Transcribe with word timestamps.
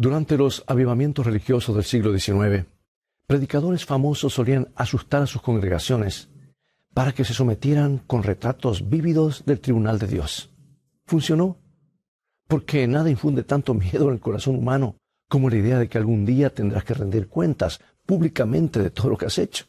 Durante 0.00 0.38
los 0.38 0.62
avivamientos 0.68 1.26
religiosos 1.26 1.74
del 1.74 1.82
siglo 1.82 2.16
XIX, 2.16 2.66
predicadores 3.26 3.84
famosos 3.84 4.32
solían 4.32 4.68
asustar 4.76 5.22
a 5.22 5.26
sus 5.26 5.42
congregaciones 5.42 6.28
para 6.94 7.12
que 7.12 7.24
se 7.24 7.34
sometieran 7.34 7.98
con 7.98 8.22
retratos 8.22 8.88
vívidos 8.88 9.44
del 9.44 9.58
tribunal 9.58 9.98
de 9.98 10.06
Dios. 10.06 10.50
Funcionó, 11.04 11.58
porque 12.46 12.86
nada 12.86 13.10
infunde 13.10 13.42
tanto 13.42 13.74
miedo 13.74 14.06
en 14.06 14.14
el 14.14 14.20
corazón 14.20 14.54
humano 14.54 14.94
como 15.28 15.50
la 15.50 15.56
idea 15.56 15.80
de 15.80 15.88
que 15.88 15.98
algún 15.98 16.24
día 16.24 16.54
tendrás 16.54 16.84
que 16.84 16.94
rendir 16.94 17.26
cuentas 17.26 17.80
públicamente 18.06 18.80
de 18.80 18.90
todo 18.90 19.08
lo 19.08 19.18
que 19.18 19.26
has 19.26 19.38
hecho. 19.38 19.64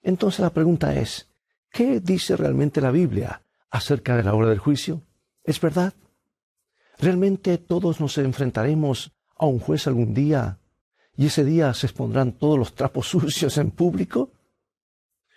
Entonces 0.00 0.40
la 0.40 0.50
pregunta 0.50 0.94
es, 0.94 1.28
¿qué 1.72 1.98
dice 1.98 2.36
realmente 2.36 2.80
la 2.80 2.92
Biblia 2.92 3.42
acerca 3.68 4.16
de 4.16 4.22
la 4.22 4.32
hora 4.32 4.48
del 4.48 4.60
juicio? 4.60 5.02
¿Es 5.42 5.60
verdad? 5.60 5.92
¿Realmente 6.98 7.58
todos 7.58 8.00
nos 8.00 8.16
enfrentaremos 8.16 9.12
a 9.40 9.46
un 9.46 9.58
juez 9.58 9.86
algún 9.86 10.12
día 10.12 10.58
y 11.16 11.26
ese 11.26 11.44
día 11.44 11.72
se 11.74 11.86
expondrán 11.86 12.32
todos 12.32 12.58
los 12.58 12.74
trapos 12.74 13.08
sucios 13.08 13.56
en 13.56 13.70
público? 13.70 14.30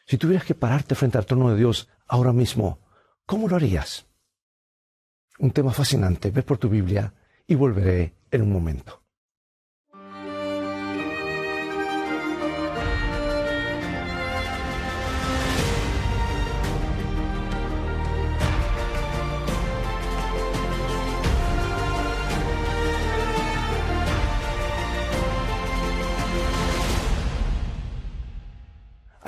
Si 0.05 0.17
tuvieras 0.17 0.45
que 0.45 0.55
pararte 0.55 0.95
frente 0.95 1.17
al 1.17 1.25
trono 1.25 1.49
de 1.49 1.57
Dios 1.57 1.87
ahora 2.07 2.33
mismo, 2.33 2.79
¿cómo 3.25 3.47
lo 3.47 3.55
harías? 3.55 4.05
Un 5.39 5.51
tema 5.51 5.71
fascinante. 5.71 6.29
Ve 6.29 6.43
por 6.43 6.57
tu 6.57 6.67
Biblia 6.69 7.13
y 7.47 7.55
volveré 7.55 8.13
en 8.29 8.41
un 8.41 8.51
momento. 8.51 9.02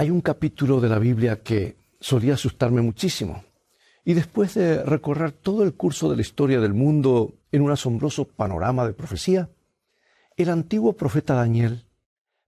Hay 0.06 0.12
un 0.12 0.22
capítulo 0.22 0.80
de 0.80 0.88
la 0.88 1.00
Biblia 1.00 1.42
que 1.42 1.78
solía 2.00 2.36
asustarme 2.36 2.80
muchísimo. 2.84 3.44
Y 4.04 4.14
después 4.14 4.54
de 4.54 4.84
recorrer 4.84 5.32
todo 5.32 5.64
el 5.64 5.74
curso 5.74 6.12
de 6.12 6.16
la 6.16 6.22
historia 6.22 6.60
del 6.60 6.76
mundo 6.76 7.40
en 7.52 7.64
un 7.64 7.72
asombroso 7.72 8.28
panorama 8.28 8.86
de 8.86 8.94
profecía, 8.94 9.50
el 10.38 10.50
antiguo 10.52 10.94
profeta 10.94 11.34
Daniel 11.34 11.88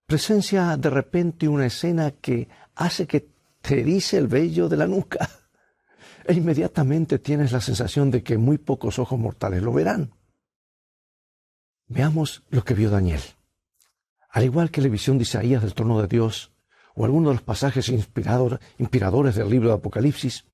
presencia 0.05 0.77
de 0.77 0.91
repente 0.91 1.47
una 1.47 1.65
escena 1.65 2.11
que 2.11 2.47
hace 2.75 3.07
que 3.07 3.27
te 3.61 3.81
erice 3.81 4.19
el 4.19 4.27
vello 4.27 4.69
de 4.69 4.77
la 4.77 4.85
nuca. 4.85 5.27
E 6.25 6.33
inmediatamente 6.35 7.17
tienes 7.17 7.51
la 7.51 7.61
sensación 7.61 8.11
de 8.11 8.21
que 8.21 8.37
muy 8.37 8.59
pocos 8.59 8.99
ojos 8.99 9.17
mortales 9.17 9.63
lo 9.63 9.73
verán. 9.73 10.11
Veamos 11.87 12.43
lo 12.51 12.63
que 12.63 12.75
vio 12.75 12.91
Daniel. 12.91 13.21
Al 14.29 14.43
igual 14.43 14.69
que 14.69 14.81
la 14.81 14.89
visión 14.89 15.17
de 15.17 15.23
Isaías 15.23 15.63
del 15.63 15.73
trono 15.73 15.99
de 15.99 16.07
Dios, 16.07 16.51
o 16.97 17.05
alguno 17.05 17.29
de 17.29 17.35
los 17.35 17.43
pasajes 17.43 17.89
inspiradores 17.89 19.35
del 19.35 19.49
libro 19.49 19.69
de 19.69 19.75
Apocalipsis, 19.75 20.45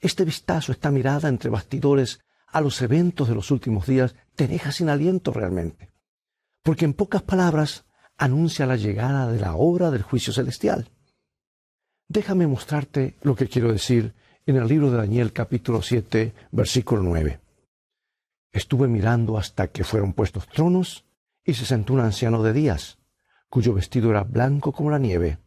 este 0.00 0.24
vistazo, 0.24 0.72
esta 0.72 0.90
mirada 0.90 1.28
entre 1.28 1.50
bastidores 1.50 2.18
a 2.48 2.60
los 2.60 2.82
eventos 2.82 3.28
de 3.28 3.36
los 3.36 3.52
últimos 3.52 3.86
días, 3.86 4.16
te 4.34 4.48
deja 4.48 4.72
sin 4.72 4.88
aliento 4.88 5.32
realmente. 5.32 5.92
Porque 6.64 6.84
en 6.84 6.94
pocas 6.94 7.22
palabras 7.22 7.84
anuncia 8.16 8.66
la 8.66 8.74
llegada 8.74 9.30
de 9.30 9.38
la 9.38 9.54
obra 9.54 9.92
del 9.92 10.02
juicio 10.02 10.32
celestial. 10.32 10.90
Déjame 12.08 12.48
mostrarte 12.48 13.16
lo 13.22 13.36
que 13.36 13.46
quiero 13.46 13.72
decir 13.72 14.14
en 14.46 14.56
el 14.56 14.66
libro 14.66 14.90
de 14.90 14.96
Daniel 14.96 15.32
capítulo 15.32 15.80
7, 15.80 16.34
versículo 16.50 17.02
9. 17.04 17.40
Estuve 18.52 18.88
mirando 18.88 19.38
hasta 19.38 19.68
que 19.68 19.84
fueron 19.84 20.12
puestos 20.12 20.48
tronos 20.48 21.04
y 21.44 21.54
se 21.54 21.64
sentó 21.64 21.92
un 21.92 22.00
anciano 22.00 22.42
de 22.42 22.52
días, 22.52 22.98
cuyo 23.48 23.74
vestido 23.74 24.10
era 24.10 24.24
blanco 24.24 24.72
como 24.72 24.90
la 24.90 24.98
nieve 24.98 25.38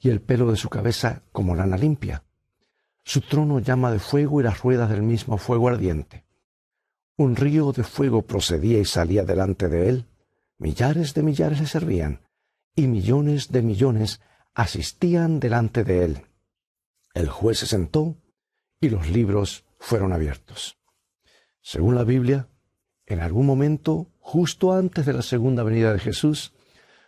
y 0.00 0.08
el 0.08 0.20
pelo 0.20 0.50
de 0.50 0.56
su 0.56 0.68
cabeza 0.68 1.22
como 1.32 1.54
lana 1.54 1.76
limpia. 1.76 2.24
Su 3.04 3.20
trono 3.20 3.58
llama 3.60 3.92
de 3.92 3.98
fuego 3.98 4.40
y 4.40 4.44
las 4.44 4.60
ruedas 4.60 4.90
del 4.90 5.02
mismo 5.02 5.36
fuego 5.38 5.68
ardiente. 5.68 6.24
Un 7.16 7.36
río 7.36 7.72
de 7.72 7.84
fuego 7.84 8.22
procedía 8.22 8.78
y 8.78 8.84
salía 8.84 9.24
delante 9.24 9.68
de 9.68 9.88
él. 9.88 10.06
Millares 10.58 11.14
de 11.14 11.22
millares 11.22 11.60
le 11.60 11.66
servían 11.66 12.20
y 12.74 12.86
millones 12.86 13.50
de 13.50 13.62
millones 13.62 14.20
asistían 14.54 15.40
delante 15.40 15.84
de 15.84 16.04
él. 16.04 16.26
El 17.14 17.28
juez 17.28 17.58
se 17.58 17.66
sentó 17.66 18.16
y 18.80 18.88
los 18.88 19.10
libros 19.10 19.64
fueron 19.78 20.12
abiertos. 20.12 20.78
Según 21.60 21.94
la 21.94 22.04
Biblia, 22.04 22.48
en 23.06 23.20
algún 23.20 23.44
momento, 23.44 24.06
justo 24.18 24.72
antes 24.72 25.04
de 25.04 25.12
la 25.12 25.22
segunda 25.22 25.62
venida 25.62 25.92
de 25.92 25.98
Jesús, 25.98 26.54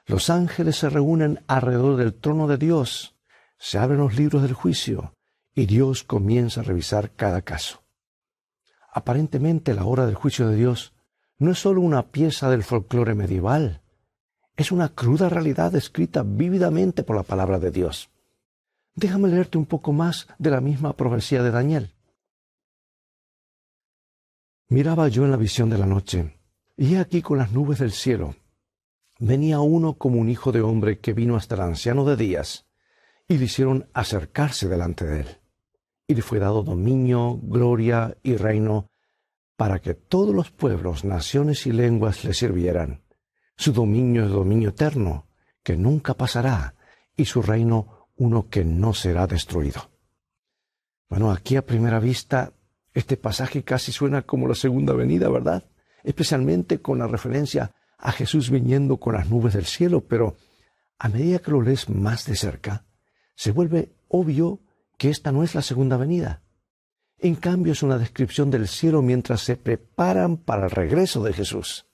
los 0.07 0.31
ángeles 0.31 0.77
se 0.77 0.91
reúnen 0.91 1.45
alrededor 1.47 1.97
del 1.97 2.15
trono 2.15 2.49
de 2.49 2.57
Dios, 2.59 3.17
se 3.59 3.79
abren 3.79 3.99
los 3.99 4.17
libros 4.17 4.43
del 4.43 4.55
juicio 4.55 5.15
y 5.55 5.67
Dios 5.67 6.03
comienza 6.03 6.61
a 6.61 6.65
revisar 6.65 7.13
cada 7.13 7.43
caso. 7.43 7.83
Aparentemente 8.93 9.75
la 9.75 9.85
hora 9.85 10.07
del 10.07 10.15
juicio 10.15 10.49
de 10.49 10.57
Dios 10.57 10.93
no 11.39 11.53
es 11.53 11.59
sólo 11.59 11.81
una 11.81 12.11
pieza 12.11 12.51
del 12.51 12.63
folclore 12.63 13.15
medieval, 13.15 13.83
es 14.57 14.73
una 14.73 14.91
cruda 14.91 15.29
realidad 15.29 15.75
escrita 15.75 16.23
vívidamente 16.23 17.03
por 17.05 17.17
la 17.17 17.23
palabra 17.23 17.59
de 17.59 17.71
Dios. 17.71 18.11
Déjame 18.95 19.29
leerte 19.29 19.57
un 19.57 19.67
poco 19.67 19.93
más 19.93 20.29
de 20.39 20.51
la 20.51 20.61
misma 20.61 20.95
profecía 20.95 21.43
de 21.43 21.51
Daniel. 21.51 21.95
Miraba 24.69 25.09
yo 25.09 25.25
en 25.25 25.31
la 25.31 25.37
visión 25.37 25.71
de 25.71 25.79
la 25.79 25.87
noche, 25.87 26.39
y 26.77 26.95
he 26.95 26.99
aquí 26.99 27.23
con 27.23 27.39
las 27.39 27.53
nubes 27.53 27.79
del 27.79 27.93
cielo, 27.93 28.35
venía 29.25 29.61
uno 29.61 29.95
como 29.95 30.19
un 30.19 30.29
hijo 30.29 30.51
de 30.51 30.63
hombre 30.63 30.99
que 30.99 31.13
vino 31.13 31.37
hasta 31.37 31.55
el 31.55 31.61
anciano 31.61 32.05
de 32.05 32.17
días, 32.17 32.67
y 33.29 33.39
le 33.39 33.45
hicieron 33.45 33.89
acercarse 33.95 34.69
delante 34.69 35.05
de 35.05 35.21
él. 35.21 35.27
Y 36.09 36.17
le 36.17 36.23
fue 36.23 36.41
dado 36.41 36.65
dominio, 36.65 37.39
gloria 37.41 38.17
y 38.25 38.35
reino, 38.35 38.91
para 39.57 39.79
que 39.79 39.95
todos 39.95 40.35
los 40.35 40.51
pueblos, 40.51 41.05
naciones 41.05 41.69
y 41.69 41.73
lenguas 41.73 42.25
le 42.25 42.35
sirvieran. 42.35 43.05
Su 43.57 43.73
dominio 43.73 44.25
es 44.25 44.31
dominio 44.31 44.71
eterno, 44.71 45.29
que 45.63 45.77
nunca 45.77 46.15
pasará, 46.15 46.75
y 47.17 47.27
su 47.27 47.43
reino 47.43 48.09
uno 48.17 48.49
que 48.49 48.65
no 48.65 48.93
será 48.93 49.29
destruido. 49.29 49.93
Bueno, 51.09 51.31
aquí 51.31 51.55
a 51.55 51.65
primera 51.65 52.01
vista, 52.01 52.55
este 52.93 53.17
pasaje 53.17 53.63
casi 53.63 53.93
suena 53.93 54.23
como 54.23 54.49
la 54.49 54.57
segunda 54.57 54.95
venida, 54.95 55.29
¿verdad? 55.29 55.71
Especialmente 56.03 56.83
con 56.83 56.99
la 56.99 57.07
referencia 57.07 57.73
a 58.03 58.13
Jesús 58.13 58.51
viniendo 58.51 58.99
con 58.99 59.15
las 59.15 59.31
nubes 59.31 59.55
del 59.55 59.65
cielo, 59.65 60.03
pero 60.03 60.37
a 60.99 61.09
medida 61.09 61.39
que 61.39 61.53
lo 61.53 61.63
lees 61.63 61.89
más 61.89 62.27
de 62.27 62.37
cerca, 62.37 62.85
se 63.35 63.53
vuelve 63.53 63.95
obvio 64.09 64.61
que 64.99 65.09
esta 65.09 65.33
no 65.33 65.43
es 65.43 65.55
la 65.55 65.63
segunda 65.63 65.97
venida. 65.97 66.43
En 67.19 67.37
cambio 67.37 67.73
es 67.73 67.83
una 67.83 67.99
descripción 67.99 68.51
del 68.51 68.67
cielo 68.67 69.01
mientras 69.03 69.43
se 69.43 69.57
preparan 69.57 70.37
para 70.37 70.65
el 70.65 70.71
regreso 70.71 71.23
de 71.23 71.33
Jesús. 71.33 71.87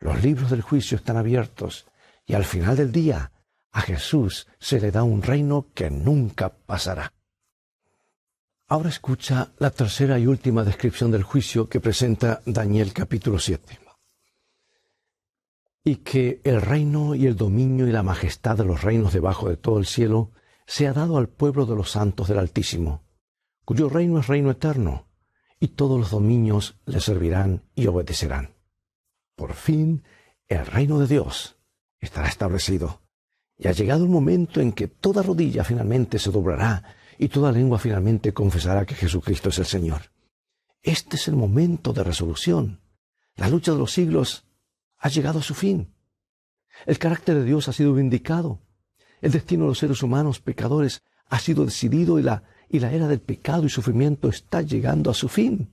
Los 0.00 0.22
libros 0.22 0.50
del 0.50 0.62
juicio 0.62 0.96
están 0.96 1.18
abiertos 1.18 1.86
y 2.24 2.34
al 2.34 2.44
final 2.44 2.76
del 2.76 2.90
día 2.90 3.32
a 3.70 3.82
Jesús 3.82 4.46
se 4.58 4.80
le 4.80 4.90
da 4.90 5.02
un 5.02 5.22
reino 5.22 5.66
que 5.74 5.90
nunca 5.90 6.48
pasará. 6.48 7.12
Ahora 8.66 8.88
escucha 8.88 9.52
la 9.58 9.70
tercera 9.70 10.18
y 10.18 10.26
última 10.26 10.64
descripción 10.64 11.10
del 11.10 11.22
juicio 11.22 11.68
que 11.68 11.80
presenta 11.80 12.40
Daniel 12.46 12.92
capítulo 12.92 13.38
7 13.38 13.87
y 15.88 15.96
que 15.96 16.42
el 16.44 16.60
reino 16.60 17.14
y 17.14 17.26
el 17.26 17.34
dominio 17.34 17.88
y 17.88 17.92
la 17.92 18.02
majestad 18.02 18.58
de 18.58 18.64
los 18.64 18.82
reinos 18.82 19.14
debajo 19.14 19.48
de 19.48 19.56
todo 19.56 19.78
el 19.78 19.86
cielo 19.86 20.32
sea 20.66 20.92
dado 20.92 21.16
al 21.16 21.30
pueblo 21.30 21.64
de 21.64 21.74
los 21.74 21.92
santos 21.92 22.28
del 22.28 22.38
Altísimo, 22.38 23.04
cuyo 23.64 23.88
reino 23.88 24.20
es 24.20 24.26
reino 24.26 24.50
eterno, 24.50 25.06
y 25.58 25.68
todos 25.68 25.98
los 25.98 26.10
dominios 26.10 26.76
le 26.84 27.00
servirán 27.00 27.62
y 27.74 27.86
obedecerán. 27.86 28.50
Por 29.34 29.54
fin, 29.54 30.02
el 30.46 30.66
reino 30.66 30.98
de 30.98 31.06
Dios 31.06 31.56
estará 32.00 32.28
establecido, 32.28 33.00
y 33.56 33.68
ha 33.68 33.72
llegado 33.72 34.04
el 34.04 34.10
momento 34.10 34.60
en 34.60 34.72
que 34.72 34.88
toda 34.88 35.22
rodilla 35.22 35.64
finalmente 35.64 36.18
se 36.18 36.30
doblará 36.30 36.84
y 37.16 37.28
toda 37.28 37.50
lengua 37.50 37.78
finalmente 37.78 38.34
confesará 38.34 38.84
que 38.84 38.94
Jesucristo 38.94 39.48
es 39.48 39.58
el 39.58 39.64
Señor. 39.64 40.02
Este 40.82 41.16
es 41.16 41.28
el 41.28 41.36
momento 41.36 41.94
de 41.94 42.04
resolución. 42.04 42.82
La 43.36 43.48
lucha 43.48 43.72
de 43.72 43.78
los 43.78 43.90
siglos 43.90 44.44
ha 44.98 45.08
llegado 45.08 45.38
a 45.38 45.42
su 45.42 45.54
fin. 45.54 45.92
El 46.86 46.98
carácter 46.98 47.36
de 47.36 47.44
Dios 47.44 47.68
ha 47.68 47.72
sido 47.72 47.94
vindicado. 47.94 48.60
El 49.20 49.32
destino 49.32 49.64
de 49.64 49.68
los 49.68 49.78
seres 49.78 50.02
humanos 50.02 50.40
pecadores 50.40 51.02
ha 51.28 51.38
sido 51.38 51.64
decidido 51.64 52.18
y 52.18 52.22
la, 52.22 52.44
y 52.68 52.78
la 52.80 52.92
era 52.92 53.08
del 53.08 53.20
pecado 53.20 53.64
y 53.64 53.68
sufrimiento 53.68 54.28
está 54.28 54.62
llegando 54.62 55.10
a 55.10 55.14
su 55.14 55.28
fin. 55.28 55.72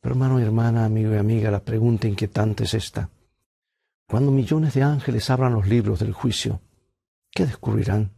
Pero 0.00 0.14
hermano 0.14 0.40
y 0.40 0.42
hermana, 0.42 0.84
amigo 0.84 1.12
y 1.12 1.16
amiga, 1.16 1.50
la 1.50 1.64
pregunta 1.64 2.08
inquietante 2.08 2.64
es 2.64 2.74
esta. 2.74 3.10
Cuando 4.08 4.32
millones 4.32 4.74
de 4.74 4.82
ángeles 4.82 5.30
abran 5.30 5.54
los 5.54 5.68
libros 5.68 6.00
del 6.00 6.12
juicio, 6.12 6.60
¿qué 7.30 7.46
descubrirán? 7.46 8.12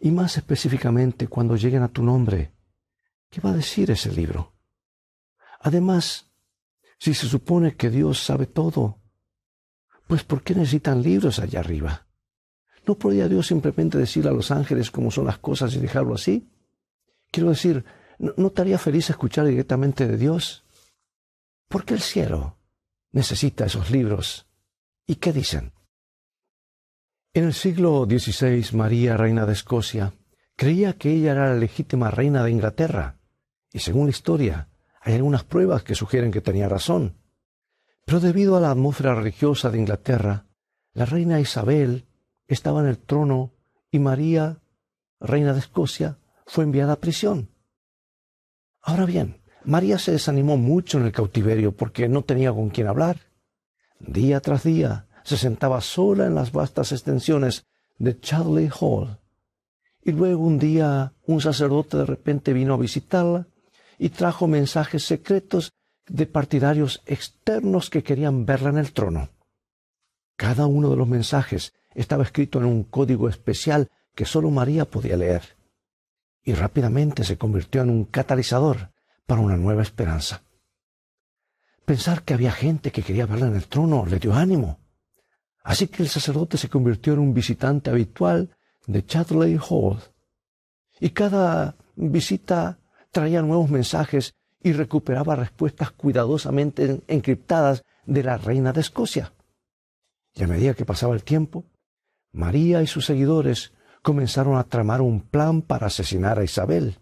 Y 0.00 0.10
más 0.10 0.36
específicamente 0.36 1.28
cuando 1.28 1.56
lleguen 1.56 1.82
a 1.82 1.88
tu 1.88 2.02
nombre, 2.02 2.52
¿qué 3.30 3.40
va 3.40 3.50
a 3.50 3.56
decir 3.56 3.90
ese 3.90 4.12
libro? 4.12 4.52
Además, 5.60 6.31
si 7.02 7.14
se 7.14 7.26
supone 7.26 7.74
que 7.74 7.90
Dios 7.90 8.22
sabe 8.22 8.46
todo 8.46 9.00
Pues 10.06 10.22
¿por 10.22 10.44
qué 10.44 10.54
necesitan 10.54 11.02
libros 11.02 11.40
allá 11.40 11.58
arriba? 11.58 12.06
¿No 12.86 12.96
podría 12.96 13.26
Dios 13.26 13.48
simplemente 13.48 13.98
decir 13.98 14.28
a 14.28 14.30
los 14.30 14.52
ángeles 14.52 14.92
cómo 14.92 15.10
son 15.10 15.26
las 15.26 15.38
cosas 15.38 15.74
y 15.74 15.80
dejarlo 15.80 16.14
así? 16.14 16.48
Quiero 17.32 17.50
decir, 17.50 17.84
¿no, 18.20 18.34
¿no 18.36 18.46
estaría 18.46 18.78
feliz 18.78 19.10
escuchar 19.10 19.46
directamente 19.46 20.06
de 20.06 20.16
Dios? 20.16 20.64
¿Por 21.66 21.84
qué 21.84 21.94
el 21.94 22.00
cielo 22.00 22.58
necesita 23.10 23.66
esos 23.66 23.90
libros? 23.90 24.46
¿Y 25.04 25.16
qué 25.16 25.32
dicen? 25.32 25.72
En 27.34 27.46
el 27.46 27.52
siglo 27.52 28.06
XVI, 28.08 28.76
María, 28.76 29.16
reina 29.16 29.44
de 29.44 29.54
Escocia, 29.54 30.12
creía 30.54 30.92
que 30.92 31.10
ella 31.10 31.32
era 31.32 31.48
la 31.48 31.56
legítima 31.56 32.12
reina 32.12 32.44
de 32.44 32.52
Inglaterra, 32.52 33.18
y 33.72 33.80
según 33.80 34.06
la 34.06 34.10
historia, 34.10 34.68
hay 35.02 35.14
algunas 35.14 35.42
pruebas 35.42 35.82
que 35.82 35.96
sugieren 35.96 36.30
que 36.30 36.40
tenía 36.40 36.68
razón. 36.68 37.16
Pero 38.04 38.20
debido 38.20 38.56
a 38.56 38.60
la 38.60 38.70
atmósfera 38.70 39.14
religiosa 39.14 39.70
de 39.70 39.78
Inglaterra, 39.78 40.46
la 40.94 41.06
reina 41.06 41.40
Isabel 41.40 42.06
estaba 42.46 42.80
en 42.80 42.86
el 42.86 42.98
trono 42.98 43.52
y 43.90 43.98
María, 43.98 44.60
reina 45.20 45.52
de 45.52 45.58
Escocia, 45.58 46.18
fue 46.46 46.64
enviada 46.64 46.94
a 46.94 47.00
prisión. 47.00 47.50
Ahora 48.80 49.04
bien, 49.04 49.40
María 49.64 49.98
se 49.98 50.12
desanimó 50.12 50.56
mucho 50.56 50.98
en 50.98 51.04
el 51.04 51.12
cautiverio 51.12 51.72
porque 51.76 52.08
no 52.08 52.22
tenía 52.22 52.52
con 52.52 52.70
quién 52.70 52.86
hablar. 52.86 53.20
Día 53.98 54.40
tras 54.40 54.62
día 54.62 55.06
se 55.24 55.36
sentaba 55.36 55.80
sola 55.80 56.26
en 56.26 56.34
las 56.34 56.52
vastas 56.52 56.92
extensiones 56.92 57.66
de 57.98 58.18
Chadley 58.18 58.70
Hall. 58.80 59.18
Y 60.02 60.12
luego 60.12 60.44
un 60.44 60.58
día 60.58 61.14
un 61.26 61.40
sacerdote 61.40 61.96
de 61.96 62.06
repente 62.06 62.52
vino 62.52 62.74
a 62.74 62.78
visitarla 62.78 63.46
y 64.02 64.10
trajo 64.10 64.48
mensajes 64.48 65.04
secretos 65.04 65.74
de 66.08 66.26
partidarios 66.26 67.04
externos 67.06 67.88
que 67.88 68.02
querían 68.02 68.44
verla 68.44 68.70
en 68.70 68.78
el 68.78 68.92
trono. 68.92 69.28
Cada 70.34 70.66
uno 70.66 70.90
de 70.90 70.96
los 70.96 71.06
mensajes 71.06 71.72
estaba 71.94 72.24
escrito 72.24 72.58
en 72.58 72.64
un 72.64 72.82
código 72.82 73.28
especial 73.28 73.92
que 74.16 74.24
sólo 74.24 74.50
María 74.50 74.90
podía 74.90 75.16
leer, 75.16 75.56
y 76.42 76.52
rápidamente 76.54 77.22
se 77.22 77.38
convirtió 77.38 77.82
en 77.82 77.90
un 77.90 78.04
catalizador 78.06 78.90
para 79.24 79.40
una 79.40 79.56
nueva 79.56 79.82
esperanza. 79.82 80.42
Pensar 81.84 82.24
que 82.24 82.34
había 82.34 82.50
gente 82.50 82.90
que 82.90 83.04
quería 83.04 83.26
verla 83.26 83.46
en 83.46 83.54
el 83.54 83.68
trono 83.68 84.04
le 84.04 84.18
dio 84.18 84.34
ánimo. 84.34 84.80
Así 85.62 85.86
que 85.86 86.02
el 86.02 86.08
sacerdote 86.08 86.58
se 86.58 86.68
convirtió 86.68 87.12
en 87.12 87.20
un 87.20 87.34
visitante 87.34 87.90
habitual 87.90 88.50
de 88.84 89.06
Chadley 89.06 89.60
Hall. 89.60 90.00
Y 90.98 91.10
cada 91.10 91.76
visita 91.94 92.80
traía 93.12 93.42
nuevos 93.42 93.70
mensajes 93.70 94.34
y 94.62 94.72
recuperaba 94.72 95.36
respuestas 95.36 95.92
cuidadosamente 95.92 97.02
encriptadas 97.06 97.84
de 98.04 98.22
la 98.22 98.38
reina 98.38 98.72
de 98.72 98.80
Escocia. 98.80 99.32
Y 100.34 100.42
a 100.42 100.46
medida 100.48 100.74
que 100.74 100.86
pasaba 100.86 101.14
el 101.14 101.22
tiempo, 101.22 101.64
María 102.32 102.82
y 102.82 102.86
sus 102.86 103.06
seguidores 103.06 103.72
comenzaron 104.02 104.56
a 104.56 104.64
tramar 104.64 105.00
un 105.00 105.20
plan 105.20 105.62
para 105.62 105.86
asesinar 105.86 106.38
a 106.38 106.44
Isabel. 106.44 106.98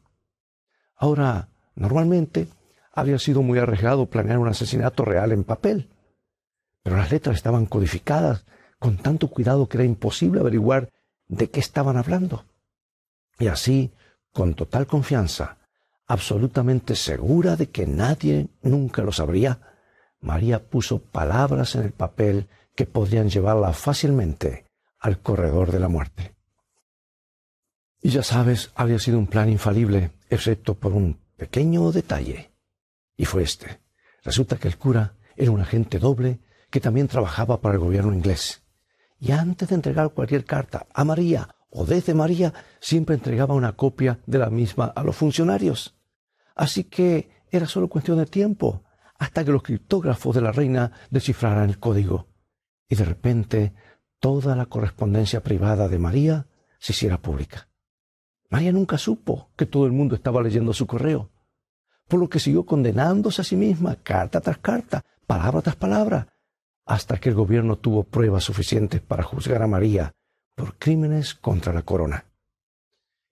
Ahora, 0.96 1.48
normalmente, 1.74 2.48
habría 2.92 3.18
sido 3.18 3.42
muy 3.42 3.58
arriesgado 3.58 4.06
planear 4.06 4.38
un 4.38 4.48
asesinato 4.48 5.04
real 5.04 5.32
en 5.32 5.44
papel, 5.44 5.88
pero 6.82 6.96
las 6.96 7.12
letras 7.12 7.36
estaban 7.36 7.66
codificadas 7.66 8.44
con 8.78 8.96
tanto 8.96 9.28
cuidado 9.28 9.68
que 9.68 9.76
era 9.76 9.84
imposible 9.84 10.40
averiguar 10.40 10.90
de 11.28 11.50
qué 11.50 11.60
estaban 11.60 11.96
hablando. 11.96 12.44
Y 13.38 13.46
así, 13.46 13.92
con 14.32 14.54
total 14.54 14.86
confianza, 14.86 15.59
absolutamente 16.10 16.96
segura 16.96 17.54
de 17.54 17.70
que 17.70 17.86
nadie 17.86 18.48
nunca 18.62 19.02
lo 19.02 19.12
sabría, 19.12 19.60
María 20.20 20.68
puso 20.68 21.00
palabras 21.00 21.76
en 21.76 21.84
el 21.84 21.92
papel 21.92 22.48
que 22.74 22.84
podrían 22.84 23.30
llevarla 23.30 23.72
fácilmente 23.72 24.66
al 24.98 25.20
corredor 25.20 25.70
de 25.70 25.78
la 25.78 25.88
muerte. 25.88 26.34
Y 28.02 28.10
ya 28.10 28.24
sabes, 28.24 28.72
había 28.74 28.98
sido 28.98 29.20
un 29.20 29.28
plan 29.28 29.48
infalible, 29.48 30.10
excepto 30.28 30.74
por 30.74 30.94
un 30.94 31.20
pequeño 31.36 31.92
detalle. 31.92 32.50
Y 33.16 33.24
fue 33.24 33.44
este. 33.44 33.80
Resulta 34.24 34.56
que 34.56 34.66
el 34.66 34.78
cura 34.78 35.14
era 35.36 35.52
un 35.52 35.60
agente 35.60 36.00
doble 36.00 36.40
que 36.70 36.80
también 36.80 37.06
trabajaba 37.06 37.60
para 37.60 37.74
el 37.74 37.80
gobierno 37.80 38.12
inglés. 38.12 38.64
Y 39.20 39.30
antes 39.30 39.68
de 39.68 39.76
entregar 39.76 40.10
cualquier 40.10 40.44
carta 40.44 40.88
a 40.92 41.04
María 41.04 41.54
o 41.70 41.84
desde 41.84 42.14
María, 42.14 42.52
siempre 42.80 43.14
entregaba 43.14 43.54
una 43.54 43.76
copia 43.76 44.18
de 44.26 44.38
la 44.38 44.50
misma 44.50 44.86
a 44.86 45.04
los 45.04 45.14
funcionarios. 45.14 45.99
Así 46.60 46.84
que 46.84 47.30
era 47.50 47.64
solo 47.66 47.88
cuestión 47.88 48.18
de 48.18 48.26
tiempo 48.26 48.84
hasta 49.18 49.42
que 49.46 49.50
los 49.50 49.62
criptógrafos 49.62 50.34
de 50.34 50.42
la 50.42 50.52
reina 50.52 50.92
descifraran 51.08 51.70
el 51.70 51.78
código. 51.78 52.28
Y 52.86 52.96
de 52.96 53.04
repente 53.06 53.72
toda 54.18 54.54
la 54.54 54.66
correspondencia 54.66 55.42
privada 55.42 55.88
de 55.88 55.98
María 55.98 56.48
se 56.78 56.92
hiciera 56.92 57.16
pública. 57.16 57.70
María 58.50 58.72
nunca 58.72 58.98
supo 58.98 59.48
que 59.56 59.64
todo 59.64 59.86
el 59.86 59.92
mundo 59.92 60.14
estaba 60.14 60.42
leyendo 60.42 60.74
su 60.74 60.86
correo, 60.86 61.30
por 62.06 62.20
lo 62.20 62.28
que 62.28 62.40
siguió 62.40 62.66
condenándose 62.66 63.40
a 63.40 63.44
sí 63.44 63.56
misma 63.56 63.96
carta 63.96 64.42
tras 64.42 64.58
carta, 64.58 65.02
palabra 65.26 65.62
tras 65.62 65.76
palabra, 65.76 66.28
hasta 66.84 67.16
que 67.16 67.30
el 67.30 67.36
gobierno 67.36 67.78
tuvo 67.78 68.04
pruebas 68.04 68.44
suficientes 68.44 69.00
para 69.00 69.22
juzgar 69.22 69.62
a 69.62 69.66
María 69.66 70.12
por 70.54 70.76
crímenes 70.76 71.34
contra 71.34 71.72
la 71.72 71.80
corona. 71.80 72.26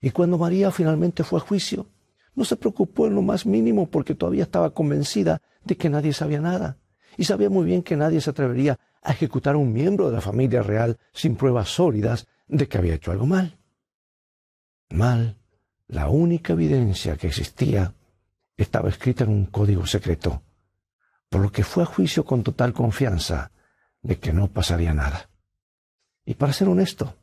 Y 0.01 0.13
cuando 0.13 0.39
María 0.39 0.71
finalmente 0.71 1.25
fue 1.25 1.41
a 1.41 1.43
juicio, 1.43 1.89
no 2.39 2.45
se 2.45 2.57
preocupó 2.57 3.09
en 3.09 3.17
lo 3.17 3.23
más 3.23 3.45
mínimo 3.47 3.91
porque 3.91 4.15
todavía 4.15 4.45
estaba 4.45 4.71
convencida 4.71 5.43
de 5.65 5.77
que 5.77 5.91
nadie 5.91 6.13
sabía 6.13 6.41
nada 6.41 6.79
y 7.17 7.25
sabía 7.25 7.51
muy 7.51 7.67
bien 7.67 7.83
que 7.83 7.97
nadie 7.97 8.21
se 8.21 8.31
atrevería 8.31 8.79
a 9.03 9.11
ejecutar 9.11 9.57
a 9.57 9.59
un 9.59 9.73
miembro 9.73 10.09
de 10.09 10.15
la 10.15 10.21
familia 10.21 10.63
real 10.63 10.99
sin 11.13 11.35
pruebas 11.35 11.69
sólidas 11.69 12.29
de 12.47 12.69
que 12.69 12.79
había 12.79 12.95
hecho 12.95 13.11
algo 13.11 13.27
mal. 13.27 13.59
Mal, 14.91 15.37
la 15.89 16.09
única 16.09 16.53
evidencia 16.53 17.17
que 17.17 17.27
existía 17.27 17.93
estaba 18.57 18.89
escrita 18.89 19.25
en 19.25 19.31
un 19.31 19.47
código 19.47 19.85
secreto, 19.85 20.43
por 21.29 21.41
lo 21.41 21.51
que 21.51 21.65
fue 21.65 21.83
a 21.83 21.87
juicio 21.87 22.25
con 22.25 22.45
total 22.45 22.73
confianza 22.73 23.51
de 24.01 24.19
que 24.21 24.33
no 24.33 24.47
pasaría 24.47 24.95
nada. 24.95 25.29
Y 26.25 26.35
para 26.35 26.53
ser 26.53 26.69
honesto, 26.69 27.17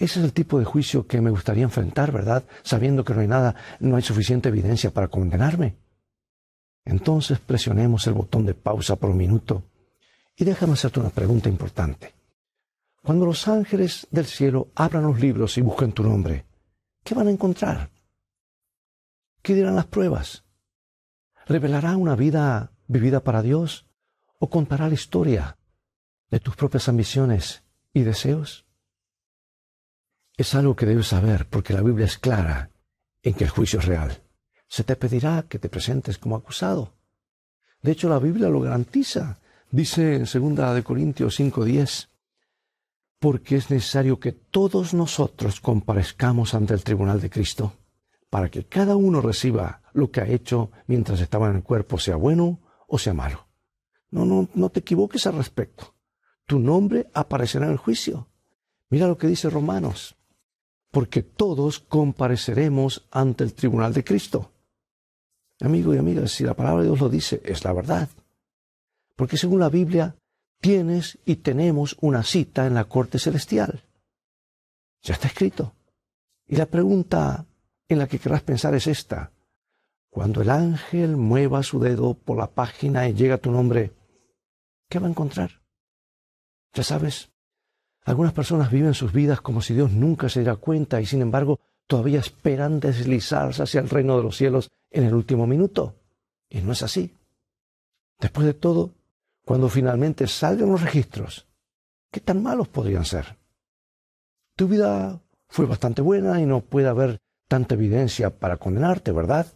ese 0.00 0.18
es 0.18 0.24
el 0.24 0.32
tipo 0.32 0.58
de 0.58 0.64
juicio 0.64 1.06
que 1.06 1.20
me 1.20 1.28
gustaría 1.28 1.62
enfrentar, 1.62 2.10
¿verdad? 2.10 2.44
Sabiendo 2.62 3.04
que 3.04 3.12
no 3.12 3.20
hay 3.20 3.28
nada, 3.28 3.54
no 3.80 3.96
hay 3.96 4.02
suficiente 4.02 4.48
evidencia 4.48 4.90
para 4.90 5.08
condenarme. 5.08 5.76
Entonces 6.86 7.38
presionemos 7.38 8.06
el 8.06 8.14
botón 8.14 8.46
de 8.46 8.54
pausa 8.54 8.96
por 8.96 9.10
un 9.10 9.18
minuto 9.18 9.62
y 10.34 10.44
déjame 10.46 10.72
hacerte 10.72 11.00
una 11.00 11.10
pregunta 11.10 11.50
importante. 11.50 12.14
Cuando 13.02 13.26
los 13.26 13.46
ángeles 13.46 14.06
del 14.10 14.24
cielo 14.24 14.68
abran 14.74 15.02
los 15.02 15.20
libros 15.20 15.58
y 15.58 15.60
busquen 15.60 15.92
tu 15.92 16.02
nombre, 16.02 16.46
¿qué 17.04 17.14
van 17.14 17.28
a 17.28 17.32
encontrar? 17.32 17.90
¿Qué 19.42 19.54
dirán 19.54 19.76
las 19.76 19.86
pruebas? 19.86 20.44
¿Revelará 21.44 21.98
una 21.98 22.16
vida 22.16 22.72
vivida 22.88 23.20
para 23.20 23.42
Dios 23.42 23.86
o 24.38 24.48
contará 24.48 24.88
la 24.88 24.94
historia 24.94 25.58
de 26.30 26.40
tus 26.40 26.56
propias 26.56 26.88
ambiciones 26.88 27.64
y 27.92 28.00
deseos? 28.00 28.69
Es 30.40 30.54
algo 30.54 30.74
que 30.74 30.86
debes 30.86 31.08
saber 31.08 31.46
porque 31.50 31.74
la 31.74 31.82
Biblia 31.82 32.06
es 32.06 32.16
clara 32.16 32.70
en 33.22 33.34
que 33.34 33.44
el 33.44 33.50
juicio 33.50 33.78
es 33.78 33.84
real. 33.84 34.22
Se 34.68 34.84
te 34.84 34.96
pedirá 34.96 35.42
que 35.46 35.58
te 35.58 35.68
presentes 35.68 36.16
como 36.16 36.34
acusado. 36.34 36.94
De 37.82 37.92
hecho, 37.92 38.08
la 38.08 38.18
Biblia 38.18 38.48
lo 38.48 38.62
garantiza. 38.62 39.38
Dice 39.70 40.14
en 40.14 40.24
2 40.24 40.74
de 40.74 40.82
Corintios 40.82 41.38
5:10, 41.38 42.08
porque 43.18 43.56
es 43.56 43.70
necesario 43.70 44.18
que 44.18 44.32
todos 44.32 44.94
nosotros 44.94 45.60
comparezcamos 45.60 46.54
ante 46.54 46.72
el 46.72 46.84
tribunal 46.84 47.20
de 47.20 47.28
Cristo, 47.28 47.74
para 48.30 48.48
que 48.48 48.64
cada 48.64 48.96
uno 48.96 49.20
reciba 49.20 49.82
lo 49.92 50.10
que 50.10 50.22
ha 50.22 50.26
hecho 50.26 50.70
mientras 50.86 51.20
estaba 51.20 51.50
en 51.50 51.56
el 51.56 51.62
cuerpo, 51.62 51.98
sea 51.98 52.16
bueno 52.16 52.60
o 52.88 52.98
sea 52.98 53.12
malo. 53.12 53.46
No, 54.10 54.24
no, 54.24 54.48
no 54.54 54.70
te 54.70 54.80
equivoques 54.80 55.26
al 55.26 55.36
respecto. 55.36 55.96
Tu 56.46 56.58
nombre 56.58 57.10
aparecerá 57.12 57.66
en 57.66 57.72
el 57.72 57.76
juicio. 57.76 58.30
Mira 58.88 59.06
lo 59.06 59.18
que 59.18 59.26
dice 59.26 59.50
Romanos 59.50 60.16
porque 60.90 61.22
todos 61.22 61.78
compareceremos 61.78 63.06
ante 63.10 63.44
el 63.44 63.54
tribunal 63.54 63.92
de 63.92 64.04
Cristo. 64.04 64.50
Amigo 65.60 65.94
y 65.94 65.98
amiga, 65.98 66.26
si 66.26 66.44
la 66.44 66.54
palabra 66.54 66.82
de 66.82 66.88
Dios 66.88 67.00
lo 67.00 67.08
dice, 67.08 67.40
es 67.44 67.64
la 67.64 67.72
verdad. 67.72 68.08
Porque 69.14 69.36
según 69.36 69.60
la 69.60 69.68
Biblia, 69.68 70.16
tienes 70.60 71.18
y 71.24 71.36
tenemos 71.36 71.96
una 72.00 72.22
cita 72.22 72.66
en 72.66 72.74
la 72.74 72.84
corte 72.84 73.18
celestial. 73.18 73.82
Ya 75.02 75.14
está 75.14 75.28
escrito. 75.28 75.74
Y 76.46 76.56
la 76.56 76.66
pregunta 76.66 77.46
en 77.88 77.98
la 77.98 78.08
que 78.08 78.18
querrás 78.18 78.42
pensar 78.42 78.74
es 78.74 78.86
esta. 78.86 79.32
Cuando 80.10 80.42
el 80.42 80.50
ángel 80.50 81.16
mueva 81.16 81.62
su 81.62 81.78
dedo 81.78 82.14
por 82.14 82.36
la 82.36 82.48
página 82.48 83.08
y 83.08 83.14
llega 83.14 83.38
tu 83.38 83.52
nombre, 83.52 83.92
¿qué 84.88 84.98
va 84.98 85.06
a 85.06 85.10
encontrar? 85.10 85.62
Ya 86.72 86.82
sabes, 86.82 87.29
algunas 88.04 88.32
personas 88.32 88.70
viven 88.70 88.94
sus 88.94 89.12
vidas 89.12 89.40
como 89.40 89.60
si 89.62 89.74
Dios 89.74 89.90
nunca 89.92 90.28
se 90.28 90.40
diera 90.40 90.56
cuenta 90.56 91.00
y 91.00 91.06
sin 91.06 91.22
embargo 91.22 91.60
todavía 91.86 92.20
esperan 92.20 92.80
deslizarse 92.80 93.62
hacia 93.62 93.80
el 93.80 93.90
reino 93.90 94.16
de 94.16 94.22
los 94.22 94.36
cielos 94.36 94.70
en 94.90 95.04
el 95.04 95.14
último 95.14 95.46
minuto. 95.46 95.94
Y 96.48 96.60
no 96.60 96.72
es 96.72 96.82
así. 96.82 97.14
Después 98.18 98.46
de 98.46 98.54
todo, 98.54 98.90
cuando 99.44 99.68
finalmente 99.68 100.26
salgan 100.26 100.70
los 100.70 100.82
registros, 100.82 101.46
¿qué 102.10 102.20
tan 102.20 102.42
malos 102.42 102.68
podrían 102.68 103.04
ser? 103.04 103.36
Tu 104.56 104.68
vida 104.68 105.20
fue 105.48 105.66
bastante 105.66 106.02
buena 106.02 106.40
y 106.40 106.46
no 106.46 106.60
puede 106.60 106.88
haber 106.88 107.20
tanta 107.48 107.74
evidencia 107.74 108.30
para 108.30 108.56
condenarte, 108.56 109.10
¿verdad? 109.10 109.46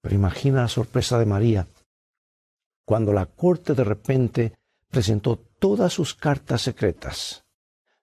Pero 0.00 0.14
imagina 0.14 0.62
la 0.62 0.68
sorpresa 0.68 1.18
de 1.18 1.26
María 1.26 1.66
cuando 2.84 3.12
la 3.12 3.26
corte 3.26 3.74
de 3.74 3.84
repente 3.84 4.52
presentó 4.88 5.40
todas 5.58 5.92
sus 5.92 6.14
cartas 6.14 6.62
secretas, 6.62 7.44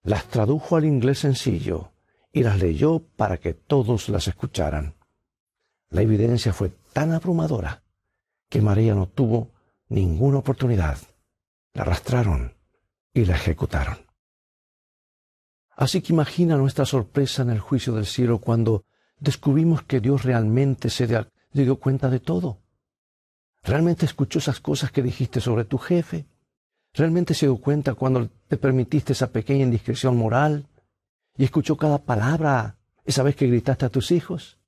las 0.04 0.26
tradujo 0.26 0.76
al 0.76 0.86
inglés 0.86 1.20
sencillo 1.20 1.92
y 2.32 2.44
las 2.44 2.60
leyó 2.60 3.00
para 3.16 3.38
que 3.38 3.54
todos 3.54 4.10
las 4.10 4.28
escucharan. 4.28 4.96
La 5.90 6.02
evidencia 6.02 6.54
fue 6.54 6.70
tan 6.92 7.12
abrumadora 7.12 7.84
que 8.50 8.62
María 8.62 8.96
no 8.96 9.08
tuvo 9.08 9.52
ninguna 9.90 10.40
oportunidad. 10.40 10.98
La 11.74 11.84
arrastraron 11.84 12.56
y 13.14 13.26
la 13.26 13.36
ejecutaron. 13.36 13.98
Así 15.76 16.02
que 16.02 16.14
imagina 16.14 16.58
nuestra 16.58 16.86
sorpresa 16.86 17.42
en 17.42 17.50
el 17.50 17.60
juicio 17.60 17.94
del 17.94 18.06
cielo 18.06 18.40
cuando 18.40 18.86
descubrimos 19.20 19.84
que 19.84 20.00
Dios 20.00 20.24
realmente 20.24 20.90
se 20.90 21.08
dio 21.54 21.80
cuenta 21.80 22.10
de 22.10 22.20
todo. 22.20 22.60
¿Realmente 23.64 24.06
escuchó 24.06 24.40
esas 24.40 24.60
cosas 24.60 24.92
que 24.92 25.02
dijiste 25.02 25.40
sobre 25.40 25.66
tu 25.66 25.78
jefe? 25.78 26.26
¿Realmente 26.94 27.34
se 27.34 27.48
dio 27.48 27.58
cuenta 27.58 27.96
cuando 27.96 28.30
te 28.48 28.58
permitiste 28.58 29.14
esa 29.14 29.32
pequeña 29.32 29.64
indiscreción 29.64 30.16
moral? 30.16 30.68
¿Y 31.36 31.44
escuchó 31.44 31.76
cada 31.76 31.98
palabra 31.98 32.78
esa 33.04 33.24
vez 33.24 33.36
que 33.36 33.48
gritaste 33.48 33.86
a 33.86 33.90
tus 33.90 34.12
hijos? 34.12 34.60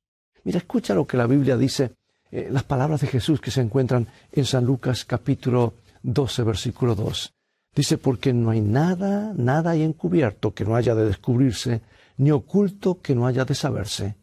Mira, 0.43 0.57
escucha 0.57 0.95
lo 0.95 1.05
que 1.05 1.17
la 1.17 1.27
Biblia 1.27 1.55
dice, 1.55 1.93
eh, 2.31 2.49
las 2.51 2.63
palabras 2.63 3.01
de 3.01 3.07
Jesús 3.07 3.39
que 3.39 3.51
se 3.51 3.61
encuentran 3.61 4.07
en 4.31 4.45
San 4.45 4.65
Lucas 4.65 5.05
capítulo 5.05 5.75
12, 6.01 6.43
versículo 6.43 6.95
2. 6.95 7.33
Dice, 7.75 7.97
porque 7.99 8.33
no 8.33 8.49
hay 8.49 8.61
nada, 8.61 9.33
nada 9.35 9.71
hay 9.71 9.83
encubierto 9.83 10.53
que 10.53 10.65
no 10.65 10.75
haya 10.75 10.95
de 10.95 11.05
descubrirse, 11.05 11.81
ni 12.17 12.31
oculto 12.31 13.01
que 13.01 13.13
no 13.13 13.27
haya 13.27 13.45
de 13.45 13.53
saberse. 13.53 14.15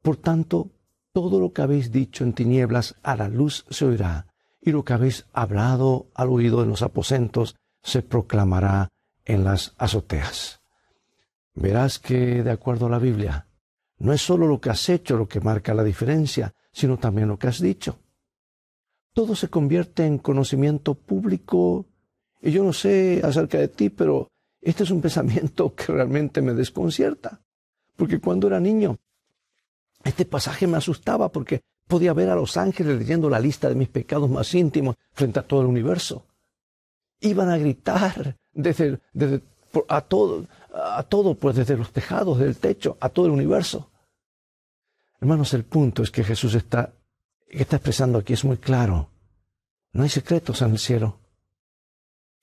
Por 0.00 0.16
tanto, 0.16 0.70
todo 1.12 1.38
lo 1.38 1.52
que 1.52 1.62
habéis 1.62 1.92
dicho 1.92 2.24
en 2.24 2.32
tinieblas 2.32 2.96
a 3.02 3.14
la 3.14 3.28
luz 3.28 3.64
se 3.70 3.84
oirá, 3.84 4.26
y 4.62 4.70
lo 4.70 4.84
que 4.84 4.92
habéis 4.92 5.26
hablado 5.32 6.06
al 6.14 6.30
oído 6.30 6.62
en 6.62 6.70
los 6.70 6.82
aposentos 6.82 7.56
se 7.82 8.00
proclamará 8.02 8.88
en 9.24 9.44
las 9.44 9.74
azoteas. 9.76 10.60
Verás 11.54 11.98
que, 11.98 12.42
de 12.42 12.50
acuerdo 12.50 12.86
a 12.86 12.90
la 12.90 12.98
Biblia, 12.98 13.48
no 13.98 14.12
es 14.12 14.22
sólo 14.22 14.46
lo 14.46 14.60
que 14.60 14.70
has 14.70 14.88
hecho 14.88 15.16
lo 15.16 15.28
que 15.28 15.40
marca 15.40 15.74
la 15.74 15.84
diferencia, 15.84 16.54
sino 16.72 16.96
también 16.96 17.28
lo 17.28 17.38
que 17.38 17.48
has 17.48 17.60
dicho. 17.60 17.98
Todo 19.12 19.34
se 19.34 19.48
convierte 19.48 20.06
en 20.06 20.18
conocimiento 20.18 20.94
público, 20.94 21.84
y 22.40 22.52
yo 22.52 22.64
no 22.64 22.72
sé 22.72 23.20
acerca 23.22 23.58
de 23.58 23.68
ti, 23.68 23.90
pero 23.90 24.28
este 24.60 24.84
es 24.84 24.90
un 24.90 25.02
pensamiento 25.02 25.74
que 25.74 25.92
realmente 25.92 26.40
me 26.40 26.54
desconcierta, 26.54 27.42
porque 27.96 28.20
cuando 28.20 28.46
era 28.46 28.60
niño 28.60 28.98
este 30.04 30.24
pasaje 30.24 30.66
me 30.66 30.76
asustaba 30.76 31.30
porque 31.30 31.62
podía 31.86 32.12
ver 32.12 32.30
a 32.30 32.34
los 32.34 32.56
ángeles 32.56 32.98
leyendo 32.98 33.28
la 33.28 33.40
lista 33.40 33.68
de 33.68 33.74
mis 33.74 33.88
pecados 33.88 34.30
más 34.30 34.54
íntimos 34.54 34.96
frente 35.12 35.38
a 35.38 35.42
todo 35.42 35.62
el 35.62 35.66
universo. 35.66 36.24
Iban 37.20 37.50
a 37.50 37.58
gritar 37.58 38.36
desde, 38.52 38.98
a 39.88 40.00
todo, 40.00 40.46
a 40.72 41.02
todo, 41.02 41.34
pues 41.34 41.56
desde 41.56 41.76
los 41.76 41.92
tejados 41.92 42.38
del 42.38 42.56
techo, 42.56 42.96
a 43.00 43.08
todo 43.08 43.26
el 43.26 43.32
universo. 43.32 43.90
Hermanos, 45.20 45.54
el 45.54 45.64
punto 45.64 46.02
es 46.02 46.10
que 46.10 46.24
Jesús 46.24 46.54
está, 46.54 46.92
está 47.48 47.76
expresando 47.76 48.18
aquí 48.18 48.32
es 48.32 48.44
muy 48.44 48.56
claro. 48.56 49.08
No 49.92 50.02
hay 50.02 50.08
secretos 50.08 50.62
en 50.62 50.72
el 50.72 50.78
cielo. 50.78 51.18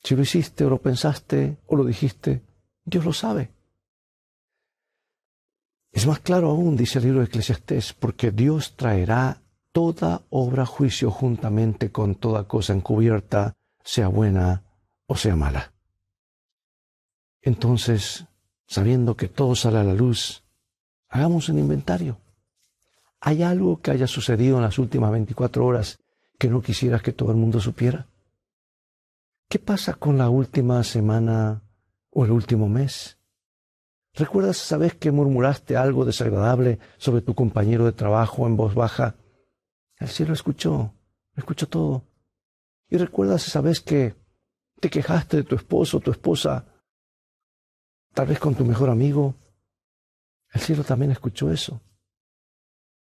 Si 0.04 0.16
lo 0.16 0.22
hiciste 0.22 0.64
o 0.64 0.70
lo 0.70 0.78
pensaste 0.78 1.58
o 1.68 1.76
lo 1.76 1.84
dijiste, 1.84 2.42
Dios 2.86 3.04
lo 3.04 3.14
sabe. 3.14 3.52
Es 5.92 6.06
más 6.06 6.20
claro 6.20 6.50
aún, 6.50 6.78
dice 6.78 7.00
el 7.00 7.06
libro 7.06 7.20
de 7.20 7.26
Eclesiastés, 7.26 7.94
porque 7.94 8.32
Dios 8.32 8.76
traerá 8.76 9.42
toda 9.72 10.24
obra 10.30 10.66
juicio 10.66 11.12
juntamente 11.12 11.92
con 11.92 12.16
toda 12.16 12.48
cosa 12.48 12.74
encubierta, 12.74 13.54
sea 13.84 14.08
buena 14.08 14.64
o 15.08 15.16
sea 15.16 15.36
mala. 15.36 15.74
Entonces, 17.42 18.26
sabiendo 18.68 19.16
que 19.16 19.28
todo 19.28 19.56
sale 19.56 19.80
a 19.80 19.84
la 19.84 19.94
luz, 19.94 20.44
hagamos 21.10 21.50
un 21.50 21.60
inventario. 21.60 22.20
¿Hay 23.22 23.44
algo 23.44 23.82
que 23.82 23.92
haya 23.92 24.08
sucedido 24.08 24.58
en 24.58 24.64
las 24.64 24.80
últimas 24.80 25.12
24 25.12 25.66
horas 25.66 26.00
que 26.38 26.50
no 26.50 26.62
quisieras 26.62 27.02
que 27.02 27.12
todo 27.12 27.32
el 27.32 27.38
mundo 27.38 27.60
supiera? 27.60 28.08
¿Qué 29.50 29.60
pasa 29.60 29.96
con 29.96 30.18
la 30.18 30.30
última 30.30 30.84
semana 30.84 31.64
o 32.12 32.24
el 32.24 32.32
último 32.32 32.70
mes? 32.70 33.19
¿Recuerdas 34.20 34.62
esa 34.62 34.76
vez 34.76 34.96
que 34.96 35.12
murmuraste 35.12 35.78
algo 35.78 36.04
desagradable 36.04 36.78
sobre 36.98 37.22
tu 37.22 37.34
compañero 37.34 37.86
de 37.86 37.94
trabajo 37.94 38.46
en 38.48 38.58
voz 38.58 38.76
baja? 38.76 39.16
El 39.96 40.10
cielo 40.10 40.34
escuchó, 40.34 40.94
escuchó 41.38 41.70
todo. 41.70 42.04
¿Y 42.90 42.98
recuerdas 42.98 43.48
esa 43.48 43.62
vez 43.62 43.80
que 43.80 44.16
te 44.82 44.90
quejaste 44.90 45.38
de 45.38 45.44
tu 45.44 45.56
esposo 45.56 46.02
tu 46.02 46.12
esposa, 46.12 46.66
tal 48.14 48.28
vez 48.28 48.40
con 48.40 48.56
tu 48.56 48.66
mejor 48.66 48.90
amigo? 48.90 49.36
El 50.52 50.60
cielo 50.60 50.84
también 50.84 51.12
escuchó 51.12 51.50
eso. 51.50 51.80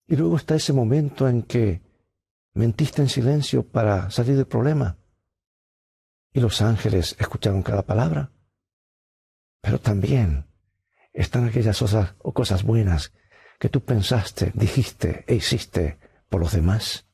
Y 0.06 0.16
luego 0.16 0.38
está 0.38 0.54
ese 0.54 0.72
momento 0.72 1.28
en 1.28 1.42
que 1.42 1.82
mentiste 2.54 3.02
en 3.02 3.10
silencio 3.10 3.68
para 3.68 4.12
salir 4.12 4.36
del 4.36 4.46
problema. 4.46 5.00
Y 6.32 6.42
los 6.42 6.62
ángeles 6.62 7.16
escucharon 7.18 7.64
cada 7.64 7.82
palabra. 7.82 8.32
Pero 9.62 9.80
también 9.80 10.51
están 11.14 11.46
aquellas 11.46 11.80
cosas 11.80 12.16
o 12.20 12.34
cosas 12.34 12.64
buenas 12.64 13.14
que 13.60 13.70
tú 13.70 13.82
pensaste, 13.82 14.52
dijiste 14.56 15.24
e 15.28 15.36
hiciste 15.36 16.00
por 16.30 16.42
los 16.42 16.54
demás. 16.54 17.06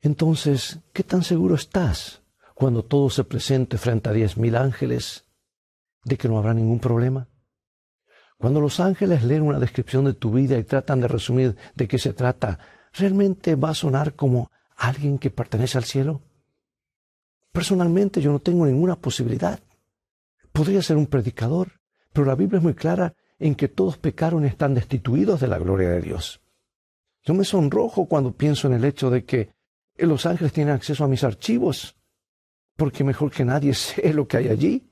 Entonces, 0.00 0.80
¿qué 0.92 1.02
tan 1.02 1.22
seguro 1.22 1.54
estás 1.54 2.22
cuando 2.54 2.84
todo 2.84 3.10
se 3.10 3.24
presente 3.24 3.78
frente 3.78 4.08
a 4.08 4.12
diez 4.12 4.36
mil 4.36 4.56
ángeles 4.56 5.24
de 6.04 6.16
que 6.16 6.28
no 6.28 6.38
habrá 6.38 6.54
ningún 6.54 6.78
problema? 6.78 7.28
Cuando 8.38 8.60
los 8.60 8.80
ángeles 8.80 9.24
leen 9.24 9.42
una 9.42 9.58
descripción 9.58 10.04
de 10.04 10.14
tu 10.14 10.32
vida 10.32 10.58
y 10.58 10.64
tratan 10.64 11.00
de 11.00 11.08
resumir 11.08 11.56
de 11.74 11.88
qué 11.88 11.98
se 11.98 12.12
trata, 12.12 12.58
¿realmente 12.92 13.56
va 13.56 13.70
a 13.70 13.74
sonar 13.74 14.14
como 14.14 14.50
alguien 14.76 15.18
que 15.18 15.30
pertenece 15.30 15.78
al 15.78 15.84
cielo? 15.84 16.22
Personalmente 17.52 18.20
yo 18.20 18.32
no 18.32 18.40
tengo 18.40 18.66
ninguna 18.66 18.96
posibilidad. 18.96 19.60
Podría 20.52 20.82
ser 20.82 20.96
un 20.96 21.06
predicador, 21.06 21.80
pero 22.14 22.26
la 22.26 22.36
Biblia 22.36 22.58
es 22.58 22.62
muy 22.62 22.74
clara 22.74 23.12
en 23.40 23.56
que 23.56 23.66
todos 23.66 23.98
pecaron 23.98 24.44
y 24.44 24.46
están 24.46 24.72
destituidos 24.72 25.40
de 25.40 25.48
la 25.48 25.58
gloria 25.58 25.90
de 25.90 26.00
Dios. 26.00 26.40
Yo 27.24 27.34
me 27.34 27.44
sonrojo 27.44 28.06
cuando 28.06 28.32
pienso 28.32 28.68
en 28.68 28.74
el 28.74 28.84
hecho 28.84 29.10
de 29.10 29.24
que 29.24 29.50
los 29.96 30.24
ángeles 30.24 30.52
tienen 30.52 30.74
acceso 30.74 31.02
a 31.02 31.08
mis 31.08 31.24
archivos, 31.24 31.96
porque 32.76 33.02
mejor 33.02 33.32
que 33.32 33.44
nadie 33.44 33.74
sé 33.74 34.14
lo 34.14 34.28
que 34.28 34.36
hay 34.36 34.48
allí. 34.48 34.88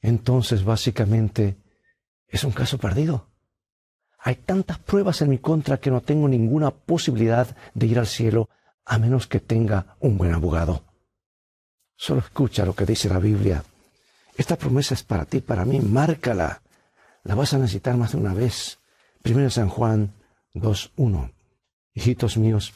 Entonces, 0.00 0.64
básicamente, 0.64 1.56
es 2.28 2.44
un 2.44 2.52
caso 2.52 2.78
perdido. 2.78 3.28
Hay 4.18 4.36
tantas 4.36 4.78
pruebas 4.78 5.20
en 5.22 5.30
mi 5.30 5.38
contra 5.38 5.78
que 5.78 5.90
no 5.90 6.02
tengo 6.02 6.28
ninguna 6.28 6.70
posibilidad 6.70 7.56
de 7.74 7.86
ir 7.86 7.98
al 7.98 8.06
cielo 8.06 8.48
a 8.84 8.98
menos 8.98 9.26
que 9.26 9.40
tenga 9.40 9.96
un 9.98 10.16
buen 10.16 10.32
abogado. 10.32 10.84
Solo 11.96 12.20
escucha 12.20 12.64
lo 12.64 12.76
que 12.76 12.86
dice 12.86 13.08
la 13.08 13.18
Biblia 13.18 13.64
esta 14.36 14.56
promesa 14.56 14.94
es 14.94 15.02
para 15.02 15.24
ti, 15.24 15.40
para 15.40 15.64
mí, 15.64 15.80
márcala. 15.80 16.62
La 17.24 17.34
vas 17.34 17.52
a 17.54 17.58
necesitar 17.58 17.96
más 17.96 18.12
de 18.12 18.18
una 18.18 18.34
vez. 18.34 18.78
Primero 19.22 19.50
San 19.50 19.68
Juan 19.68 20.14
2.1. 20.54 21.32
Hijitos 21.94 22.36
míos, 22.38 22.72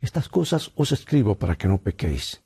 estas 0.00 0.28
cosas 0.28 0.72
os 0.74 0.90
escribo 0.90 1.36
para 1.36 1.56
que 1.56 1.68
no 1.68 1.78
pequéis. 1.78 2.42